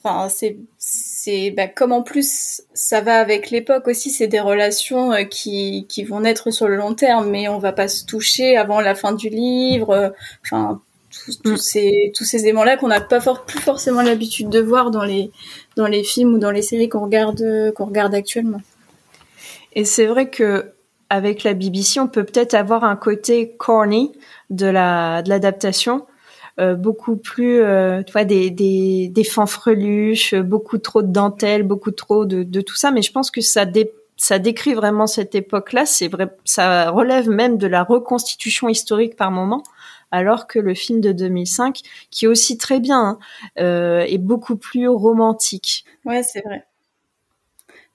enfin 0.03 0.29
c'est 0.29 0.57
c'est 0.79 1.51
bah, 1.51 1.69
comme 1.69 1.93
en 1.93 2.03
plus 2.03 2.63
ça 2.73 3.01
va 3.01 3.21
avec 3.21 3.51
l'époque 3.51 3.87
aussi 3.89 4.11
c'est 4.11 4.27
des 4.27 4.41
relations 4.41 5.13
euh, 5.13 5.25
qui 5.25 5.87
qui 5.89 6.05
vont 6.05 6.21
naître 6.21 6.51
sur 6.51 6.69
le 6.69 6.77
long 6.77 6.95
terme 6.95 7.31
mais 7.31 7.49
on 7.49 7.59
va 7.59 7.73
pas 7.73 7.89
se 7.89 8.05
toucher 8.05 8.57
avant 8.57 8.81
la 8.81 8.95
fin 8.95 9.13
du 9.13 9.29
livre 9.29 9.91
euh, 9.91 10.11
enfin 10.45 10.81
tous, 11.11 11.41
mm. 11.45 11.57
ces 11.57 12.13
tous 12.17 12.25
ces 12.25 12.45
éléments 12.45 12.65
là 12.65 12.77
qu'on 12.77 12.89
n'a 12.89 13.01
pas 13.01 13.21
plus 13.47 13.61
forcément 13.61 14.03
l'habitude 14.03 14.49
de 14.49 14.61
voir 14.61 14.91
dans 14.91 15.05
les 15.05 15.31
dans 15.77 15.87
les 15.87 16.03
films 16.03 16.35
ou 16.35 16.39
dans 16.39 16.51
les 16.51 16.63
séries 16.63 16.89
qu'on 16.89 17.01
regarde 17.01 17.73
qu'on 17.75 17.87
regarde 17.87 18.15
actuellement 18.15 18.63
et 19.75 19.85
c'est 19.85 20.07
vrai 20.07 20.31
que 20.31 20.73
avec 21.11 21.43
la 21.43 21.53
BBC 21.53 22.01
on 22.01 22.09
peut 22.09 22.25
peut-être 22.25 22.55
avoir 22.55 22.85
un 22.85 22.97
côté 22.97 23.55
corny 23.59 24.13
de 24.49 24.67
la 24.67 25.23
de 25.23 25.29
l'adaptation 25.29 25.97
euh, 25.97 26.10
beaucoup 26.59 27.17
plus, 27.17 27.61
euh, 27.61 28.03
tu 28.03 28.13
vois, 28.13 28.25
des, 28.25 28.51
des, 28.51 29.09
des 29.09 29.25
fanfreluches, 29.25 30.35
beaucoup 30.35 30.79
trop 30.79 31.03
de 31.03 31.13
dentelles, 31.13 31.63
beaucoup 31.63 31.91
trop 31.91 32.25
de, 32.25 32.43
de 32.43 32.61
tout 32.61 32.77
ça. 32.77 32.91
Mais 32.91 33.03
je 33.03 33.13
pense 33.13 33.31
que 33.31 33.41
ça 33.41 33.65
ça 34.17 34.39
décrit 34.39 34.75
vraiment 34.75 35.07
cette 35.07 35.35
époque-là. 35.35 35.87
C'est 35.87 36.09
vrai, 36.09 36.29
ça 36.45 36.91
relève 36.91 37.31
même 37.31 37.57
de 37.57 37.67
la 37.67 37.83
reconstitution 37.83 38.69
historique 38.69 39.17
par 39.17 39.31
moment, 39.31 39.63
alors 40.11 40.47
que 40.47 40.59
le 40.59 40.75
film 40.75 41.01
de 41.01 41.13
2005, 41.13 41.81
qui 42.11 42.27
est 42.27 42.29
aussi 42.29 42.59
très 42.59 42.81
bien, 42.81 43.01
hein, 43.01 43.19
euh, 43.59 44.01
est 44.01 44.19
beaucoup 44.19 44.57
plus 44.57 44.89
romantique. 44.89 45.85
Ouais, 46.05 46.23
c'est 46.23 46.43
vrai. 46.45 46.67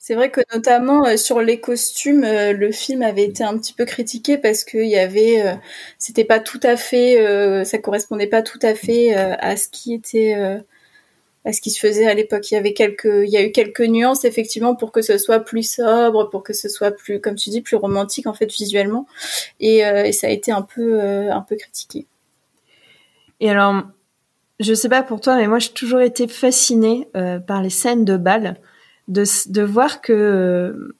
C'est 0.07 0.13
vrai 0.13 0.29
que 0.29 0.41
notamment 0.53 1.07
euh, 1.07 1.17
sur 1.17 1.41
les 1.41 1.59
costumes, 1.59 2.25
euh, 2.25 2.53
le 2.53 2.71
film 2.71 3.01
avait 3.01 3.23
été 3.23 3.43
un 3.43 3.57
petit 3.57 3.73
peu 3.73 3.85
critiqué 3.85 4.37
parce 4.37 4.63
qu'il 4.63 4.85
y 4.85 4.99
avait, 4.99 5.41
euh, 5.41 5.55
c'était 5.97 6.25
pas 6.25 6.39
tout 6.39 6.59
à 6.61 6.77
fait, 6.77 7.65
ça 7.65 7.79
correspondait 7.79 8.27
pas 8.27 8.43
tout 8.43 8.59
à 8.61 8.75
fait 8.75 9.15
à 9.15 9.57
ce 9.57 9.67
qui 9.67 9.95
était, 9.95 10.35
à 11.43 11.51
ce 11.51 11.59
qui 11.59 11.71
se 11.71 11.79
faisait 11.79 12.05
à 12.05 12.13
l'époque. 12.13 12.51
Il 12.51 12.53
y 12.53 12.57
avait 12.57 12.73
quelques, 12.73 13.05
il 13.05 13.29
y 13.29 13.37
a 13.37 13.41
eu 13.41 13.51
quelques 13.51 13.81
nuances 13.81 14.25
effectivement 14.25 14.75
pour 14.75 14.91
que 14.91 15.01
ce 15.01 15.17
soit 15.17 15.39
plus 15.39 15.67
sobre, 15.77 16.29
pour 16.29 16.43
que 16.43 16.53
ce 16.53 16.69
soit 16.69 16.91
plus, 16.91 17.19
comme 17.19 17.33
tu 17.33 17.49
dis, 17.49 17.61
plus 17.61 17.75
romantique 17.75 18.27
en 18.27 18.35
fait 18.35 18.51
visuellement, 18.51 19.07
et, 19.59 19.79
et 19.79 20.11
ça 20.11 20.27
a 20.27 20.29
été 20.29 20.51
un 20.51 20.61
peu, 20.61 21.01
un 21.01 21.41
peu 21.41 21.55
critiqué. 21.55 22.05
Et 23.39 23.49
alors, 23.49 23.81
je 24.59 24.75
sais 24.75 24.89
pas 24.89 25.01
pour 25.01 25.19
toi, 25.19 25.35
mais 25.37 25.47
moi 25.47 25.57
j'ai 25.57 25.71
toujours 25.71 26.01
été 26.01 26.27
fascinée 26.27 27.07
par 27.47 27.63
les 27.63 27.71
scènes 27.71 28.05
de 28.05 28.17
bal 28.17 28.59
de, 29.07 29.23
de 29.49 29.61
voir 29.61 30.01
que 30.01 30.95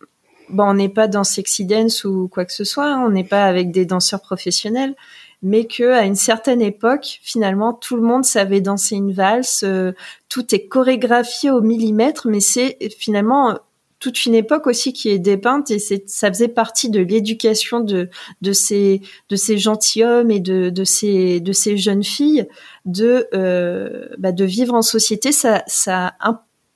bon, 0.50 0.64
on 0.70 0.74
n'est 0.76 0.90
pas 0.90 1.08
dans 1.08 1.24
Sexy 1.24 1.66
Dance 1.66 2.04
ou 2.04 2.28
quoi 2.28 2.46
que 2.46 2.54
ce 2.54 2.64
soit, 2.64 2.86
hein, 2.86 3.04
on 3.06 3.10
n'est 3.10 3.24
pas 3.24 3.46
avec 3.46 3.72
des 3.72 3.86
danseurs 3.86 4.22
professionnels, 4.22 4.96
mais 5.42 5.66
que 5.66 5.92
à 5.92 6.04
une 6.04 6.16
certaine 6.16 6.62
époque, 6.62 7.20
finalement, 7.22 7.74
tout 7.74 7.96
le 7.96 8.02
monde 8.02 8.26
savait 8.26 8.62
danser 8.62 8.96
une 8.96 9.12
valse, 9.12 9.64
euh, 9.64 9.92
tout 10.30 10.54
est 10.54 10.68
chorégraphié 10.68 11.52
au 11.52 11.62
millimètre, 11.62 12.28
mais 12.28 12.40
c'est 12.40 12.78
finalement 12.98 13.58
toute 14.00 14.26
une 14.26 14.36
époque 14.36 14.68
aussi 14.68 14.94
qui 14.94 15.10
est 15.10 15.20
dépeinte 15.20 15.72
et 15.72 15.80
c'est 15.80 16.08
ça 16.10 16.28
faisait 16.28 16.50
partie 16.50 16.90
de 16.90 17.00
l'éducation 17.00 17.80
de 17.80 18.10
de 18.42 18.54
ces 18.54 19.02
de 19.30 19.36
ces 19.36 19.58
gentilshommes 19.58 20.32
et 20.32 20.40
de 20.40 20.70
de 20.70 20.84
ces 20.84 21.40
de 21.40 21.54
ces 21.54 21.78
jeunes 21.78 22.04
filles 22.04 22.46
de 22.86 23.28
euh, 23.34 24.10
bah 24.20 24.32
de 24.32 24.46
vivre 24.46 24.76
en 24.76 24.82
société. 24.82 25.32
Ça 25.32 25.64
ça 25.68 26.14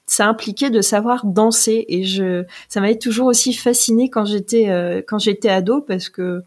ça 0.09 0.25
impliquait 0.25 0.71
de 0.71 0.81
savoir 0.81 1.25
danser. 1.25 1.85
Et 1.87 2.03
je 2.03 2.43
ça 2.67 2.81
m'avait 2.81 2.97
toujours 2.97 3.27
aussi 3.27 3.53
fasciné 3.53 4.09
quand 4.09 4.25
j'étais 4.25 4.69
euh, 4.69 5.01
quand 5.07 5.19
j'étais 5.19 5.49
ado 5.49 5.81
parce 5.81 6.09
que 6.09 6.41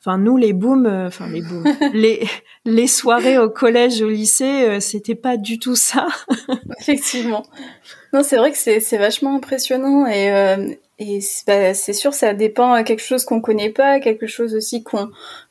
enfin 0.00 0.18
nous 0.18 0.36
les 0.36 0.52
booms 0.52 0.86
euh, 0.86 1.06
enfin 1.06 1.28
les 1.28 1.40
booms 1.40 1.64
les 1.94 2.26
les 2.64 2.86
soirées 2.88 3.38
au 3.38 3.50
collège 3.50 4.02
au 4.02 4.08
lycée 4.08 4.64
euh, 4.64 4.80
c'était 4.80 5.14
pas 5.14 5.36
du 5.36 5.60
tout 5.60 5.76
ça. 5.76 6.08
Effectivement. 6.80 7.44
Non 8.12 8.24
c'est 8.24 8.36
vrai 8.36 8.50
que 8.50 8.58
c'est 8.58 8.80
c'est 8.80 8.98
vachement 8.98 9.36
impressionnant 9.36 10.06
et 10.08 10.56
et 10.98 11.20
bah, 11.46 11.74
c'est 11.74 11.92
sûr 11.92 12.12
ça 12.12 12.34
dépend 12.34 12.72
à 12.72 12.82
quelque 12.82 13.04
chose 13.04 13.24
qu'on 13.24 13.40
connaît 13.40 13.70
pas 13.70 14.00
quelque 14.00 14.26
chose 14.26 14.56
aussi 14.56 14.82
qu'on 14.82 15.08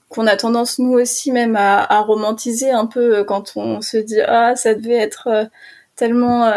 qu'on 0.09 0.27
a 0.27 0.35
tendance 0.35 0.79
nous 0.79 0.93
aussi 0.93 1.31
même 1.31 1.55
à, 1.55 1.79
à 1.79 2.01
romantiser 2.01 2.71
un 2.71 2.87
peu 2.87 3.23
quand 3.23 3.53
on 3.55 3.79
se 3.79 3.95
dit 3.95 4.19
ah 4.19 4.57
ça 4.57 4.73
devait 4.73 4.95
être 4.95 5.49
tellement 5.95 6.51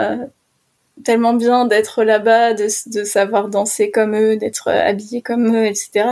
tellement 1.04 1.34
bien 1.34 1.66
d'être 1.66 2.04
là-bas, 2.04 2.54
de, 2.54 2.68
de, 2.90 3.04
savoir 3.04 3.48
danser 3.48 3.90
comme 3.90 4.14
eux, 4.14 4.36
d'être 4.36 4.68
euh, 4.68 4.88
habillé 4.88 5.22
comme 5.22 5.54
eux, 5.54 5.66
etc. 5.66 6.10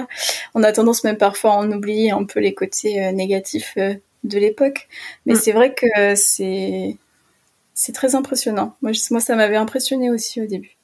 On 0.54 0.62
a 0.62 0.72
tendance 0.72 1.04
même 1.04 1.16
parfois 1.16 1.52
à 1.52 1.56
en 1.56 1.70
oublier 1.70 2.10
un 2.10 2.24
peu 2.24 2.40
les 2.40 2.54
côtés 2.54 3.04
euh, 3.04 3.12
négatifs 3.12 3.74
euh, 3.78 3.94
de 4.24 4.38
l'époque. 4.38 4.88
Mais 5.26 5.34
mm. 5.34 5.36
c'est 5.36 5.52
vrai 5.52 5.74
que 5.74 6.14
c'est 6.14 6.96
c'est 7.74 7.92
très 7.92 8.14
impressionnant. 8.14 8.74
Moi, 8.82 8.92
moi 9.10 9.20
ça 9.20 9.36
m'avait 9.36 9.56
impressionné 9.56 10.10
aussi 10.10 10.40
au 10.42 10.46
début. 10.46 10.76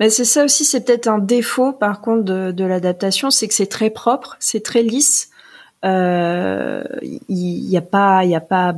Mais 0.00 0.10
c'est 0.10 0.24
ça 0.24 0.44
aussi, 0.44 0.64
c'est 0.64 0.84
peut-être 0.84 1.06
un 1.06 1.18
défaut 1.18 1.72
par 1.72 2.00
contre 2.00 2.24
de, 2.24 2.52
de 2.52 2.64
l'adaptation, 2.64 3.30
c'est 3.30 3.46
que 3.48 3.54
c'est 3.54 3.66
très 3.66 3.90
propre, 3.90 4.36
c'est 4.40 4.62
très 4.62 4.82
lisse. 4.82 5.30
Il 5.84 5.90
euh, 5.90 6.82
n'y 7.28 7.76
a 7.76 7.82
pas, 7.82 8.24
il 8.24 8.30
y 8.30 8.34
a 8.34 8.40
pas 8.40 8.74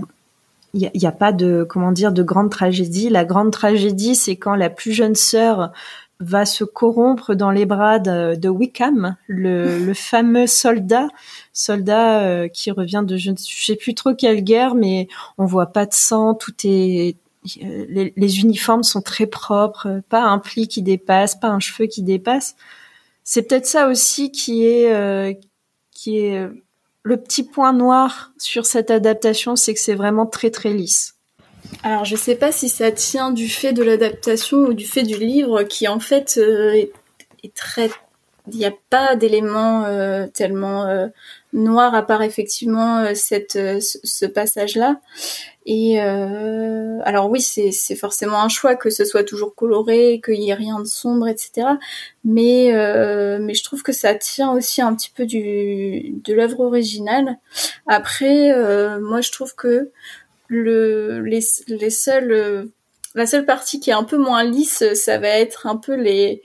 il 0.77 0.91
n'y 0.95 1.07
a, 1.07 1.13
pas 1.13 1.33
de 1.33 1.67
comment 1.69 1.93
dire 1.93 2.13
de 2.13 2.23
grande 2.23 2.51
tragédie. 2.51 3.09
La 3.09 3.25
grande 3.25 3.51
tragédie, 3.51 4.15
c'est 4.15 4.37
quand 4.37 4.55
la 4.55 4.71
plus 4.71 4.93
jeune 4.93 5.15
sœur 5.15 5.73
va 6.21 6.47
se 6.47 6.65
corrompre 6.65 7.35
dans 7.35 7.51
les 7.51 7.67
bras 7.67 7.99
de, 7.99 8.49
Wickham, 8.49 9.17
le, 9.27 9.93
fameux 9.95 10.47
soldat, 10.47 11.09
soldat 11.53 12.21
euh, 12.21 12.49
qui 12.49 12.71
revient 12.71 13.05
de 13.07 13.17
je 13.17 13.31
ne 13.31 13.37
sais 13.37 13.77
plus 13.77 13.95
trop 13.95 14.15
quelle 14.15 14.43
guerre, 14.43 14.75
mais 14.75 15.09
on 15.39 15.45
voit 15.45 15.73
pas 15.73 15.87
de 15.87 15.95
sang, 15.95 16.35
tout 16.35 16.55
est 16.65 17.17
euh, 17.63 18.11
les, 18.17 18.41
uniformes 18.41 18.83
sont 18.83 19.03
très 19.03 19.27
propres, 19.27 20.01
pas 20.09 20.23
un 20.23 20.39
pli 20.39 20.67
qui 20.67 20.83
dépasse, 20.83 21.37
pas 21.37 21.49
un 21.49 21.61
cheveu 21.61 21.87
qui 21.87 22.03
dépasse. 22.03 22.57
c'est 23.23 23.43
peut-être 23.43 23.67
ça 23.67 23.89
aussi 23.89 24.33
qui 24.33 24.67
est 24.67 24.93
euh, 24.93 25.33
qui 25.93 26.19
est 26.19 26.49
le 27.07 27.19
petit 27.19 27.45
point 27.45 27.73
noir 27.73 28.33
sur 28.37 28.67
cette 28.67 28.91
adaptation, 28.91 29.55
c'est 29.55 29.73
que 29.75 29.79
c'est 29.79 29.95
vraiment 29.95 30.27
très 30.27 30.51
très 30.51 30.71
lisse. 30.71 31.15
Alors 31.85 32.05
je 32.05 32.17
sais 32.17 32.35
pas 32.35 32.51
si 32.51 32.69
ça 32.69 32.91
tient 32.91 33.31
du 33.31 33.49
fait 33.49 33.73
de 33.73 33.85
l'adaptation 33.85 34.59
ou 34.59 34.75
du 34.75 34.85
fait 34.85 35.05
du 35.05 35.17
livre 35.17 35.63
qui 35.63 35.87
en 35.87 36.01
fait 36.01 36.37
euh, 36.37 36.73
est, 37.45 37.55
très 37.55 37.91
il 38.49 38.59
n'y 38.59 38.67
a 38.67 38.73
pas 38.91 39.15
d'éléments 39.15 39.85
euh, 39.85 40.27
tellement 40.27 41.09
euh, 41.57 41.61
noirs 41.61 41.95
à 41.95 42.03
part 42.03 42.23
effectivement 42.23 43.15
cette 43.15 43.59
ce 43.81 44.27
passage 44.27 44.77
là 44.77 45.01
et 45.65 45.99
alors 45.99 47.31
oui 47.31 47.41
c'est 47.41 47.97
forcément 47.97 48.41
un 48.43 48.49
choix 48.49 48.77
que 48.77 48.91
ce 48.91 49.05
soit 49.05 49.25
toujours 49.25 49.55
coloré 49.55 50.21
qu'il 50.25 50.43
y 50.43 50.51
ait 50.51 50.55
rien 50.55 50.79
de 50.79 50.85
sombre 50.85 51.27
etc 51.29 51.69
mais 52.25 52.71
mais 53.41 53.55
je 53.55 53.65
trouve 53.65 53.83
que 53.83 53.93
ça 53.93 54.15
tient 54.15 54.53
aussi 54.53 54.83
un 54.83 54.95
petit 54.95 55.11
peu 55.15 55.27
du 55.27 56.15
de 56.25 56.35
l'œuvre 56.35 56.61
originale. 56.61 57.39
Après 57.87 58.53
moi 59.01 59.21
je 59.21 59.33
trouve 59.33 59.55
que 59.55 59.91
le, 60.49 61.23
les, 61.23 61.41
les 61.69 61.91
seuls, 61.91 62.33
euh, 62.33 62.65
la 63.15 63.27
seule 63.27 63.45
partie 63.45 63.81
qui 63.81 63.91
est 63.91 63.95
un 63.95 64.05
peu 64.05 64.19
moins 64.19 64.45
lisse, 64.45 64.85
ça 64.95 65.19
va 65.19 65.29
être 65.29 65.67
un 65.67 65.77
peu 65.77 65.95
les, 65.95 66.43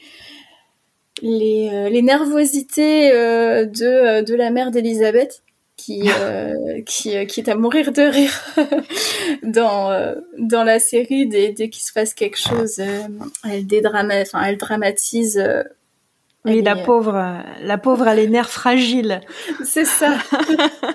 les, 1.22 1.70
euh, 1.72 1.90
les 1.90 2.01
nervosités 2.01 3.12
euh, 3.12 3.66
de, 3.66 4.24
de 4.24 4.36
la 4.36 4.50
mère 4.50 4.72
d'Elisabeth. 4.72 5.44
Qui, 5.78 6.04
qui, 6.86 7.25
qui 7.25 7.40
est 7.40 7.50
à 7.50 7.56
mourir 7.56 7.92
de 7.92 8.04
rire 8.04 8.40
dans, 9.42 10.13
dans 10.38 10.63
la 10.63 10.78
série 10.78 11.25
dès, 11.25 11.54
dès 11.54 11.70
qu'il 11.70 11.82
se 11.82 11.92
passe 11.92 12.13
quelque 12.13 12.38
chose 12.38 12.80
elle 12.80 13.66
dédramatise 13.66 14.30
enfin 14.32 14.46
elle 14.46 14.58
dramatise 14.58 15.44
oui, 16.46 16.62
la 16.62 16.75
pauvre, 16.75 17.44
la 17.62 17.78
pauvre, 17.78 18.08
elle 18.08 18.20
est 18.20 18.28
nerfs 18.28 18.50
fragiles. 18.50 19.22
C'est 19.63 19.86
ça. 19.86 20.18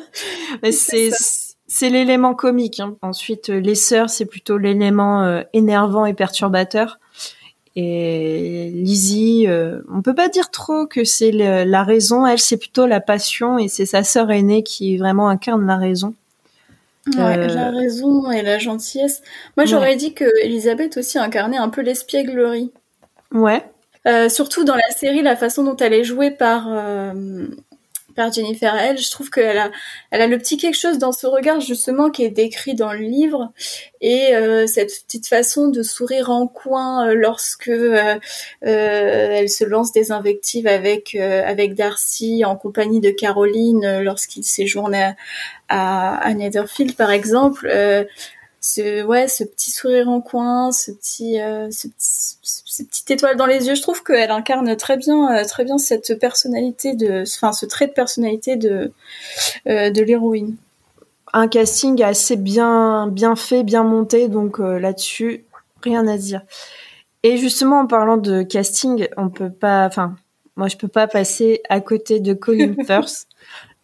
c'est, 0.70 1.10
c'est 1.68 1.90
l'élément 1.90 2.34
comique. 2.34 2.80
Hein. 2.80 2.96
Ensuite, 3.02 3.50
euh, 3.50 3.60
les 3.60 3.74
sœurs, 3.74 4.10
c'est 4.10 4.26
plutôt 4.26 4.58
l'élément 4.58 5.22
euh, 5.22 5.42
énervant 5.52 6.06
et 6.06 6.14
perturbateur. 6.14 6.98
Et 7.76 8.70
Lizzie, 8.74 9.46
euh, 9.48 9.80
on 9.92 10.00
peut 10.00 10.14
pas 10.14 10.28
dire 10.28 10.50
trop 10.50 10.86
que 10.86 11.04
c'est 11.04 11.30
la 11.30 11.84
raison. 11.84 12.26
Elle, 12.26 12.38
c'est 12.38 12.56
plutôt 12.56 12.86
la 12.86 13.00
passion, 13.00 13.58
et 13.58 13.68
c'est 13.68 13.86
sa 13.86 14.02
sœur 14.02 14.30
aînée 14.30 14.62
qui 14.62 14.96
vraiment 14.96 15.28
incarne 15.28 15.66
la 15.66 15.76
raison. 15.76 16.14
Ouais, 17.16 17.46
la 17.46 17.70
raison 17.70 18.30
et 18.32 18.42
la 18.42 18.58
gentillesse. 18.58 19.22
Moi, 19.56 19.64
j'aurais 19.66 19.94
dit 19.94 20.12
que 20.12 20.24
Elisabeth 20.42 20.96
aussi 20.96 21.18
incarnait 21.18 21.58
un 21.58 21.68
peu 21.68 21.82
l'espièglerie. 21.82 22.72
Ouais. 23.32 23.62
surtout 24.28 24.64
dans 24.64 24.74
la 24.74 24.96
série, 24.96 25.22
la 25.22 25.36
façon 25.36 25.62
dont 25.62 25.76
elle 25.76 25.92
est 25.92 26.04
jouée 26.04 26.30
par 26.30 26.68
par 28.16 28.32
Jennifer 28.32 28.74
Elle, 28.74 28.98
je 28.98 29.10
trouve 29.10 29.30
qu'elle 29.30 29.58
a, 29.58 29.70
elle 30.10 30.20
a 30.20 30.26
le 30.26 30.38
petit 30.38 30.56
quelque 30.56 30.76
chose 30.76 30.98
dans 30.98 31.12
ce 31.12 31.26
regard 31.26 31.60
justement 31.60 32.10
qui 32.10 32.24
est 32.24 32.30
décrit 32.30 32.74
dans 32.74 32.92
le 32.92 32.98
livre. 32.98 33.52
Et 34.00 34.34
euh, 34.34 34.66
cette 34.66 34.92
petite 35.06 35.28
façon 35.28 35.68
de 35.68 35.82
sourire 35.82 36.30
en 36.30 36.46
coin 36.48 37.08
euh, 37.08 37.14
lorsque 37.14 37.68
euh, 37.68 38.18
elle 38.62 39.48
se 39.48 39.64
lance 39.64 39.92
des 39.92 40.12
invectives 40.12 40.66
avec 40.66 41.14
avec 41.14 41.74
Darcy 41.74 42.44
en 42.44 42.56
compagnie 42.56 43.00
de 43.00 43.10
Caroline 43.10 44.00
lorsqu'il 44.00 44.44
séjourne 44.44 44.94
à, 44.94 45.14
à, 45.68 46.16
à 46.16 46.34
Netherfield 46.34 46.96
par 46.96 47.10
exemple 47.10 47.68
ce 48.66 49.04
ouais 49.04 49.28
ce 49.28 49.44
petit 49.44 49.70
sourire 49.70 50.08
en 50.08 50.20
coin 50.20 50.72
ce 50.72 50.90
petit 50.90 51.40
euh, 51.40 51.68
ce, 51.70 51.86
petite 52.82 53.10
étoile 53.10 53.36
dans 53.36 53.46
les 53.46 53.68
yeux. 53.68 53.74
Je 53.74 53.82
trouve 53.82 54.02
qu'elle 54.02 54.30
incarne 54.30 54.76
très 54.76 54.96
bien 54.96 55.36
euh, 55.36 55.44
très 55.44 55.64
bien 55.64 55.78
cette 55.78 56.18
personnalité 56.18 56.94
de 56.94 57.22
enfin 57.22 57.52
ce 57.52 57.64
trait 57.64 57.86
de 57.86 57.92
personnalité 57.92 58.56
de 58.56 58.92
euh, 59.68 59.90
de 59.90 60.02
l'héroïne. 60.02 60.56
Un 61.32 61.46
casting 61.46 62.02
assez 62.02 62.34
bien 62.36 63.06
bien 63.06 63.36
fait 63.36 63.62
bien 63.62 63.84
monté 63.84 64.28
donc 64.28 64.58
là-dessus 64.58 65.44
rien 65.82 66.06
à 66.08 66.16
dire. 66.16 66.42
Et 67.22 67.36
justement 67.36 67.80
en 67.80 67.86
parlant 67.86 68.16
de 68.16 68.42
casting 68.42 69.06
on 69.16 69.28
peut 69.28 69.50
pas 69.50 69.86
enfin 69.86 70.16
moi 70.56 70.66
je 70.66 70.76
peux 70.76 70.88
pas 70.88 71.06
passer 71.06 71.62
à 71.68 71.80
côté 71.80 72.18
de 72.18 72.34
Colin 72.34 72.74
Firth. 72.86 73.28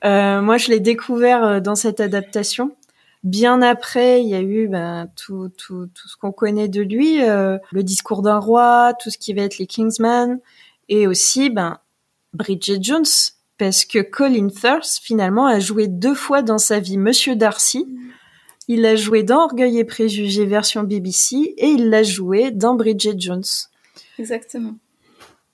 Moi 0.03 0.57
je 0.57 0.71
l'ai 0.71 0.81
découvert 0.81 1.63
dans 1.63 1.77
cette 1.77 2.01
adaptation 2.01 2.73
Bien 3.23 3.63
après, 3.63 4.21
il 4.23 4.29
y 4.29 4.35
a 4.35 4.41
eu 4.41 4.67
ben, 4.67 5.09
tout, 5.15 5.49
tout, 5.57 5.87
tout 5.87 6.09
ce 6.09 6.17
qu'on 6.17 6.33
connaît 6.33 6.69
de 6.69 6.83
lui, 6.83 7.23
euh, 7.23 7.57
le 7.71 7.85
discours 7.85 8.23
d'un 8.23 8.39
roi, 8.39 8.95
tout 9.01 9.11
ce 9.11 9.19
qui 9.19 9.33
va 9.33 9.43
être 9.43 9.59
les 9.59 9.67
Kingsman, 9.67 10.41
et 10.89 11.07
aussi 11.07 11.49
ben, 11.49 11.79
Bridget 12.35 12.79
Jones, 12.81 13.05
parce 13.59 13.85
que 13.85 14.01
Colin 14.01 14.49
Firth, 14.49 14.99
finalement, 15.01 15.47
a 15.47 15.61
joué 15.61 15.87
deux 15.87 16.17
fois 16.17 16.43
dans 16.43 16.59
sa 16.59 16.81
vie 16.81 16.99
Monsieur 16.99 17.37
Darcy. 17.37 17.87
Il 18.67 18.85
a 18.87 18.97
joué 18.97 19.23
dans 19.23 19.45
Orgueil 19.45 19.79
et 19.79 19.85
Préjugés 19.85 20.47
version 20.47 20.83
BBC, 20.83 21.55
et 21.57 21.69
il 21.69 21.91
l'a 21.91 22.03
joué 22.03 22.51
dans 22.51 22.75
Bridget 22.75 23.15
Jones. 23.19 23.45
Exactement. 24.19 24.75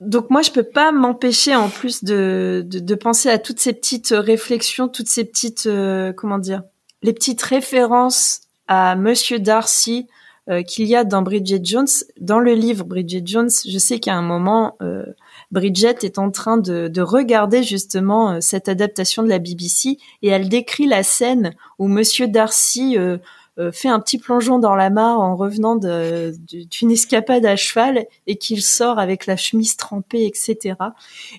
Donc 0.00 0.30
moi 0.30 0.42
je 0.42 0.52
peux 0.52 0.62
pas 0.62 0.92
m'empêcher 0.92 1.56
en 1.56 1.68
plus 1.68 2.04
de, 2.04 2.64
de, 2.64 2.78
de, 2.78 2.94
penser 2.94 3.28
à 3.30 3.38
toutes 3.38 3.58
ces 3.58 3.72
petites 3.72 4.14
réflexions, 4.16 4.86
toutes 4.86 5.08
ces 5.08 5.24
petites 5.24 5.66
euh, 5.66 6.12
comment 6.12 6.38
dire 6.38 6.62
les 7.02 7.12
petites 7.12 7.42
références 7.42 8.42
à 8.66 8.96
Monsieur 8.96 9.38
Darcy 9.38 10.06
euh, 10.48 10.62
qu'il 10.62 10.86
y 10.86 10.96
a 10.96 11.04
dans 11.04 11.22
Bridget 11.22 11.60
Jones. 11.62 11.88
Dans 12.20 12.40
le 12.40 12.54
livre 12.54 12.84
Bridget 12.84 13.22
Jones, 13.24 13.50
je 13.68 13.78
sais 13.78 13.98
qu'à 13.98 14.14
un 14.14 14.22
moment, 14.22 14.76
euh, 14.80 15.04
Bridget 15.50 15.96
est 16.02 16.18
en 16.18 16.30
train 16.30 16.56
de, 16.56 16.88
de 16.88 17.02
regarder 17.02 17.62
justement 17.62 18.32
euh, 18.32 18.38
cette 18.40 18.68
adaptation 18.68 19.22
de 19.22 19.28
la 19.28 19.38
BBC 19.38 19.98
et 20.22 20.28
elle 20.28 20.48
décrit 20.48 20.86
la 20.86 21.02
scène 21.02 21.54
où 21.78 21.88
Monsieur 21.88 22.28
Darcy 22.28 22.96
euh, 22.98 23.18
fait 23.72 23.88
un 23.88 24.00
petit 24.00 24.18
plongeon 24.18 24.58
dans 24.58 24.74
la 24.74 24.90
mare 24.90 25.20
en 25.20 25.36
revenant 25.36 25.76
d'une 25.76 26.90
escapade 26.90 27.44
à 27.44 27.56
cheval 27.56 28.06
et 28.26 28.36
qu'il 28.36 28.62
sort 28.62 28.98
avec 28.98 29.26
la 29.26 29.36
chemise 29.36 29.76
trempée, 29.76 30.26
etc. 30.26 30.76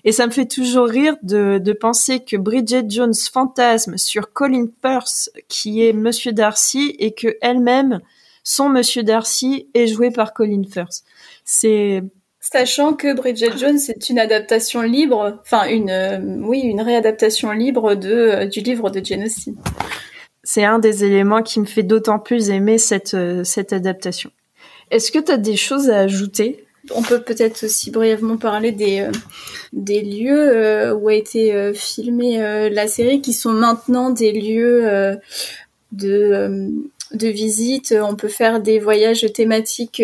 Et 0.04 0.12
ça 0.12 0.26
me 0.26 0.30
fait 0.30 0.46
toujours 0.46 0.86
rire 0.86 1.16
de, 1.22 1.58
de 1.62 1.72
penser 1.72 2.20
que 2.20 2.36
Bridget 2.36 2.84
Jones 2.88 3.14
fantasme 3.14 3.96
sur 3.96 4.32
Colin 4.32 4.66
Firth, 4.82 5.30
qui 5.48 5.86
est 5.86 5.92
Monsieur 5.92 6.32
Darcy, 6.32 6.94
et 6.98 7.12
que 7.12 7.36
elle-même, 7.40 8.00
son 8.44 8.68
Monsieur 8.68 9.02
Darcy, 9.02 9.68
est 9.74 9.86
joué 9.86 10.10
par 10.10 10.32
Colin 10.32 10.62
Firth. 10.70 11.02
C'est 11.44 12.02
Sachant 12.42 12.94
que 12.94 13.14
Bridget 13.14 13.56
Jones 13.58 13.78
est 13.88 14.08
une 14.08 14.18
adaptation 14.18 14.80
libre, 14.80 15.38
enfin 15.42 15.68
une, 15.68 15.90
euh, 15.90 16.18
oui, 16.40 16.60
une 16.60 16.80
réadaptation 16.80 17.52
libre 17.52 17.94
de 17.94 18.10
euh, 18.10 18.46
du 18.46 18.60
livre 18.60 18.88
de 18.88 19.04
Jane 19.04 19.24
Austen 19.24 19.56
c'est 20.52 20.64
un 20.64 20.80
des 20.80 21.04
éléments 21.04 21.42
qui 21.42 21.60
me 21.60 21.64
fait 21.64 21.84
d'autant 21.84 22.18
plus 22.18 22.50
aimer 22.50 22.76
cette, 22.78 23.14
euh, 23.14 23.44
cette 23.44 23.72
adaptation. 23.72 24.32
Est-ce 24.90 25.12
que 25.12 25.20
tu 25.20 25.30
as 25.30 25.36
des 25.36 25.54
choses 25.54 25.90
à 25.90 25.98
ajouter? 25.98 26.64
On 26.92 27.02
peut 27.02 27.20
peut-être 27.20 27.66
aussi 27.66 27.92
brièvement 27.92 28.36
parler 28.36 28.72
des, 28.72 29.02
euh, 29.02 29.12
des 29.72 30.00
lieux 30.00 30.56
euh, 30.56 30.92
où 30.92 31.08
a 31.08 31.14
été 31.14 31.72
filmée 31.72 32.40
la 32.68 32.88
série, 32.88 33.20
qui 33.20 33.32
sont 33.32 33.52
maintenant 33.52 34.10
des 34.10 34.32
lieux 34.32 35.16
de, 35.92 36.72
de 37.12 37.28
visite. 37.28 37.94
On 38.02 38.16
peut 38.16 38.26
faire 38.26 38.60
des 38.60 38.80
voyages 38.80 39.24
thématiques 39.32 40.02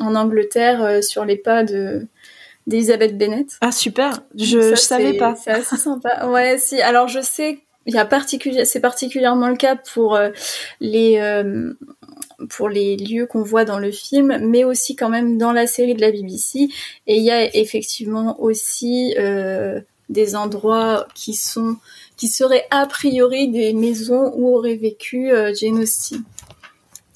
en 0.00 0.14
Angleterre 0.14 1.04
sur 1.04 1.26
les 1.26 1.36
pas 1.36 1.64
de 1.64 2.06
d'Elizabeth 2.66 3.18
Bennett. 3.18 3.48
Ah 3.60 3.72
super, 3.72 4.22
je, 4.36 4.70
je 4.70 4.74
savais 4.76 5.18
pas. 5.18 5.34
C'est 5.34 5.50
assez 5.50 5.76
sympa. 5.76 6.28
Ouais, 6.28 6.56
si. 6.56 6.80
Alors 6.80 7.08
je 7.08 7.20
sais 7.20 7.58
il 7.86 7.94
y 7.94 7.98
a 7.98 8.04
particulier, 8.04 8.64
c'est 8.64 8.80
particulièrement 8.80 9.48
le 9.48 9.56
cas 9.56 9.76
pour 9.76 10.14
euh, 10.14 10.30
les 10.80 11.18
euh, 11.18 11.72
pour 12.48 12.68
les 12.68 12.96
lieux 12.96 13.26
qu'on 13.26 13.42
voit 13.42 13.64
dans 13.64 13.78
le 13.78 13.90
film, 13.90 14.38
mais 14.40 14.64
aussi 14.64 14.96
quand 14.96 15.08
même 15.08 15.38
dans 15.38 15.52
la 15.52 15.66
série 15.66 15.94
de 15.94 16.00
la 16.00 16.10
BBC. 16.10 16.68
Et 17.06 17.16
il 17.16 17.22
y 17.22 17.30
a 17.30 17.54
effectivement 17.56 18.40
aussi 18.40 19.14
euh, 19.18 19.80
des 20.08 20.36
endroits 20.36 21.06
qui 21.14 21.34
sont 21.34 21.76
qui 22.16 22.28
seraient 22.28 22.66
a 22.70 22.86
priori 22.86 23.48
des 23.48 23.72
maisons 23.72 24.32
où 24.36 24.56
aurait 24.56 24.76
vécu 24.76 25.30
Jane 25.54 25.78
Austen. 25.78 26.22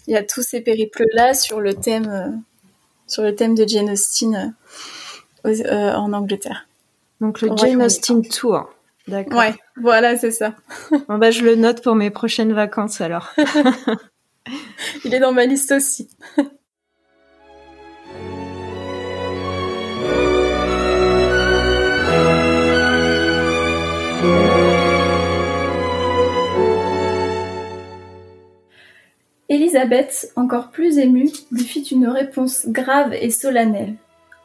Il 0.08 0.14
y 0.14 0.16
a 0.16 0.22
tous 0.22 0.42
ces 0.42 0.60
périples 0.60 1.04
là 1.12 1.34
sur 1.34 1.60
le 1.60 1.74
thème 1.74 2.42
sur 3.06 3.22
le 3.22 3.34
thème 3.34 3.54
de 3.54 3.66
Jane 3.66 3.90
Austen 3.90 4.54
en 5.44 6.12
Angleterre. 6.12 6.68
Donc 7.20 7.40
le 7.40 7.50
Jane 7.56 7.82
Austen 7.82 8.26
Tour. 8.26 8.68
D'accord. 9.08 9.38
Ouais, 9.38 9.54
voilà, 9.76 10.16
c'est 10.16 10.32
ça. 10.32 10.54
bon, 11.08 11.18
bah, 11.18 11.30
je 11.30 11.44
le 11.44 11.54
note 11.54 11.82
pour 11.82 11.94
mes 11.94 12.10
prochaines 12.10 12.52
vacances 12.52 13.00
alors. 13.00 13.32
Il 15.04 15.14
est 15.14 15.20
dans 15.20 15.32
ma 15.32 15.46
liste 15.46 15.72
aussi. 15.72 16.08
Élisabeth, 29.48 30.32
encore 30.34 30.70
plus 30.70 30.98
émue, 30.98 31.30
lui 31.52 31.64
fit 31.64 31.82
une 31.82 32.08
réponse 32.08 32.66
grave 32.66 33.14
et 33.14 33.30
solennelle. 33.30 33.94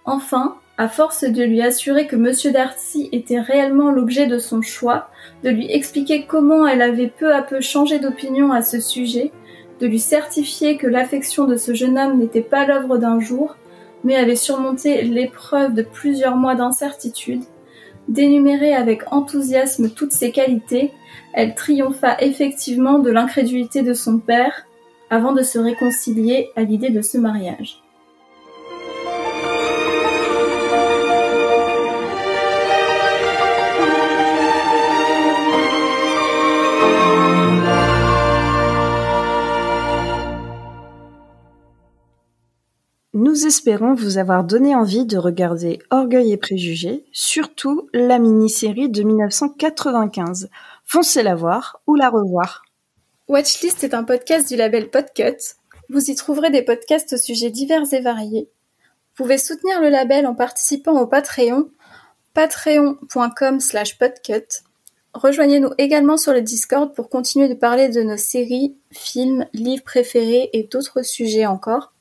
Enfin, 0.06 0.61
À 0.77 0.88
force 0.88 1.23
de 1.23 1.43
lui 1.43 1.62
assurer 1.62 2.07
que 2.07 2.15
Monsieur 2.15 2.51
Darcy 2.51 3.10
était 3.12 3.39
réellement 3.39 3.91
l'objet 3.91 4.25
de 4.25 4.39
son 4.39 4.62
choix, 4.62 5.10
de 5.43 5.49
lui 5.49 5.71
expliquer 5.71 6.25
comment 6.25 6.65
elle 6.65 6.81
avait 6.81 7.12
peu 7.15 7.34
à 7.34 7.41
peu 7.41 7.62
changé 7.62 7.99
d'opinion 7.99 8.51
à 8.51 8.62
ce 8.62 8.79
sujet, 8.79 9.31
de 9.79 9.88
lui 9.88 9.99
certifier 9.99 10.77
que 10.77 10.88
l'affection 10.88 11.45
de 11.45 11.55
ce 11.55 11.73
jeune 11.73 11.97
homme 11.97 12.17
n'était 12.17 12.41
pas 12.41 12.65
l'œuvre 12.65 12.97
d'un 12.97 13.19
jour, 13.19 13.57
mais 14.03 14.15
avait 14.15 14.36
surmonté 14.36 15.03
l'épreuve 15.03 15.73
de 15.73 15.84
plusieurs 15.84 16.36
mois 16.36 16.55
d'incertitude, 16.55 17.43
d'énumérer 18.07 18.73
avec 18.73 19.12
enthousiasme 19.12 19.89
toutes 19.89 20.12
ses 20.12 20.31
qualités, 20.31 20.91
elle 21.34 21.55
triompha 21.55 22.17
effectivement 22.19 22.99
de 22.99 23.12
l'incrédulité 23.12 23.84
de 23.84 23.93
son 23.93 24.19
père, 24.19 24.65
avant 25.10 25.34
de 25.34 25.43
se 25.43 25.60
réconcilier 25.60 26.49
à 26.55 26.63
l'idée 26.63 26.89
de 26.89 27.01
ce 27.01 27.17
mariage. 27.17 27.81
Espérons 43.51 43.95
vous 43.95 44.17
avoir 44.17 44.45
donné 44.45 44.75
envie 44.75 45.05
de 45.05 45.17
regarder 45.17 45.79
Orgueil 45.89 46.31
et 46.31 46.37
Préjugés, 46.37 47.03
surtout 47.11 47.89
la 47.93 48.17
mini-série 48.17 48.87
de 48.87 49.03
1995. 49.03 50.49
Foncez 50.85 51.21
la 51.21 51.35
voir 51.35 51.81
ou 51.85 51.95
la 51.95 52.09
revoir. 52.09 52.63
Watchlist 53.27 53.83
est 53.83 53.93
un 53.93 54.05
podcast 54.05 54.47
du 54.47 54.55
label 54.55 54.89
Podcut. 54.89 55.35
Vous 55.89 56.09
y 56.09 56.15
trouverez 56.15 56.49
des 56.49 56.61
podcasts 56.61 57.11
au 57.11 57.17
sujets 57.17 57.49
divers 57.49 57.93
et 57.93 57.99
variés. 57.99 58.49
Vous 59.17 59.25
pouvez 59.25 59.37
soutenir 59.37 59.81
le 59.81 59.89
label 59.89 60.27
en 60.27 60.33
participant 60.33 60.97
au 61.01 61.05
Patreon, 61.05 61.69
patreon.com 62.33 63.59
slash 63.59 63.97
podcut. 63.97 64.63
Rejoignez-nous 65.13 65.71
également 65.77 66.15
sur 66.15 66.31
le 66.31 66.41
Discord 66.41 66.95
pour 66.95 67.09
continuer 67.09 67.49
de 67.49 67.55
parler 67.55 67.89
de 67.89 68.01
nos 68.01 68.15
séries, 68.15 68.77
films, 68.93 69.45
livres 69.51 69.83
préférés 69.83 70.49
et 70.53 70.69
d'autres 70.71 71.01
sujets 71.01 71.47
encore. 71.47 71.91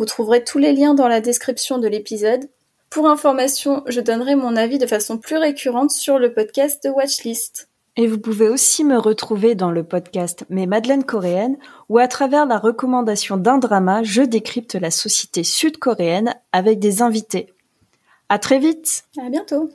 Vous 0.00 0.06
trouverez 0.06 0.42
tous 0.42 0.56
les 0.56 0.72
liens 0.72 0.94
dans 0.94 1.08
la 1.08 1.20
description 1.20 1.76
de 1.76 1.86
l'épisode. 1.86 2.48
Pour 2.88 3.06
information, 3.06 3.82
je 3.86 4.00
donnerai 4.00 4.34
mon 4.34 4.56
avis 4.56 4.78
de 4.78 4.86
façon 4.86 5.18
plus 5.18 5.36
récurrente 5.36 5.90
sur 5.90 6.18
le 6.18 6.32
podcast 6.32 6.82
de 6.82 6.88
Watchlist. 6.88 7.68
Et 7.98 8.06
vous 8.06 8.18
pouvez 8.18 8.48
aussi 8.48 8.82
me 8.82 8.96
retrouver 8.96 9.54
dans 9.54 9.70
le 9.70 9.84
podcast 9.84 10.46
Mes 10.48 10.66
Madeleines 10.66 11.04
coréennes, 11.04 11.58
où 11.90 11.98
à 11.98 12.08
travers 12.08 12.46
la 12.46 12.56
recommandation 12.56 13.36
d'un 13.36 13.58
drama, 13.58 14.02
je 14.02 14.22
décrypte 14.22 14.74
la 14.74 14.90
société 14.90 15.44
sud-coréenne 15.44 16.34
avec 16.50 16.78
des 16.78 17.02
invités. 17.02 17.52
À 18.30 18.38
très 18.38 18.58
vite! 18.58 19.04
À 19.22 19.28
bientôt! 19.28 19.68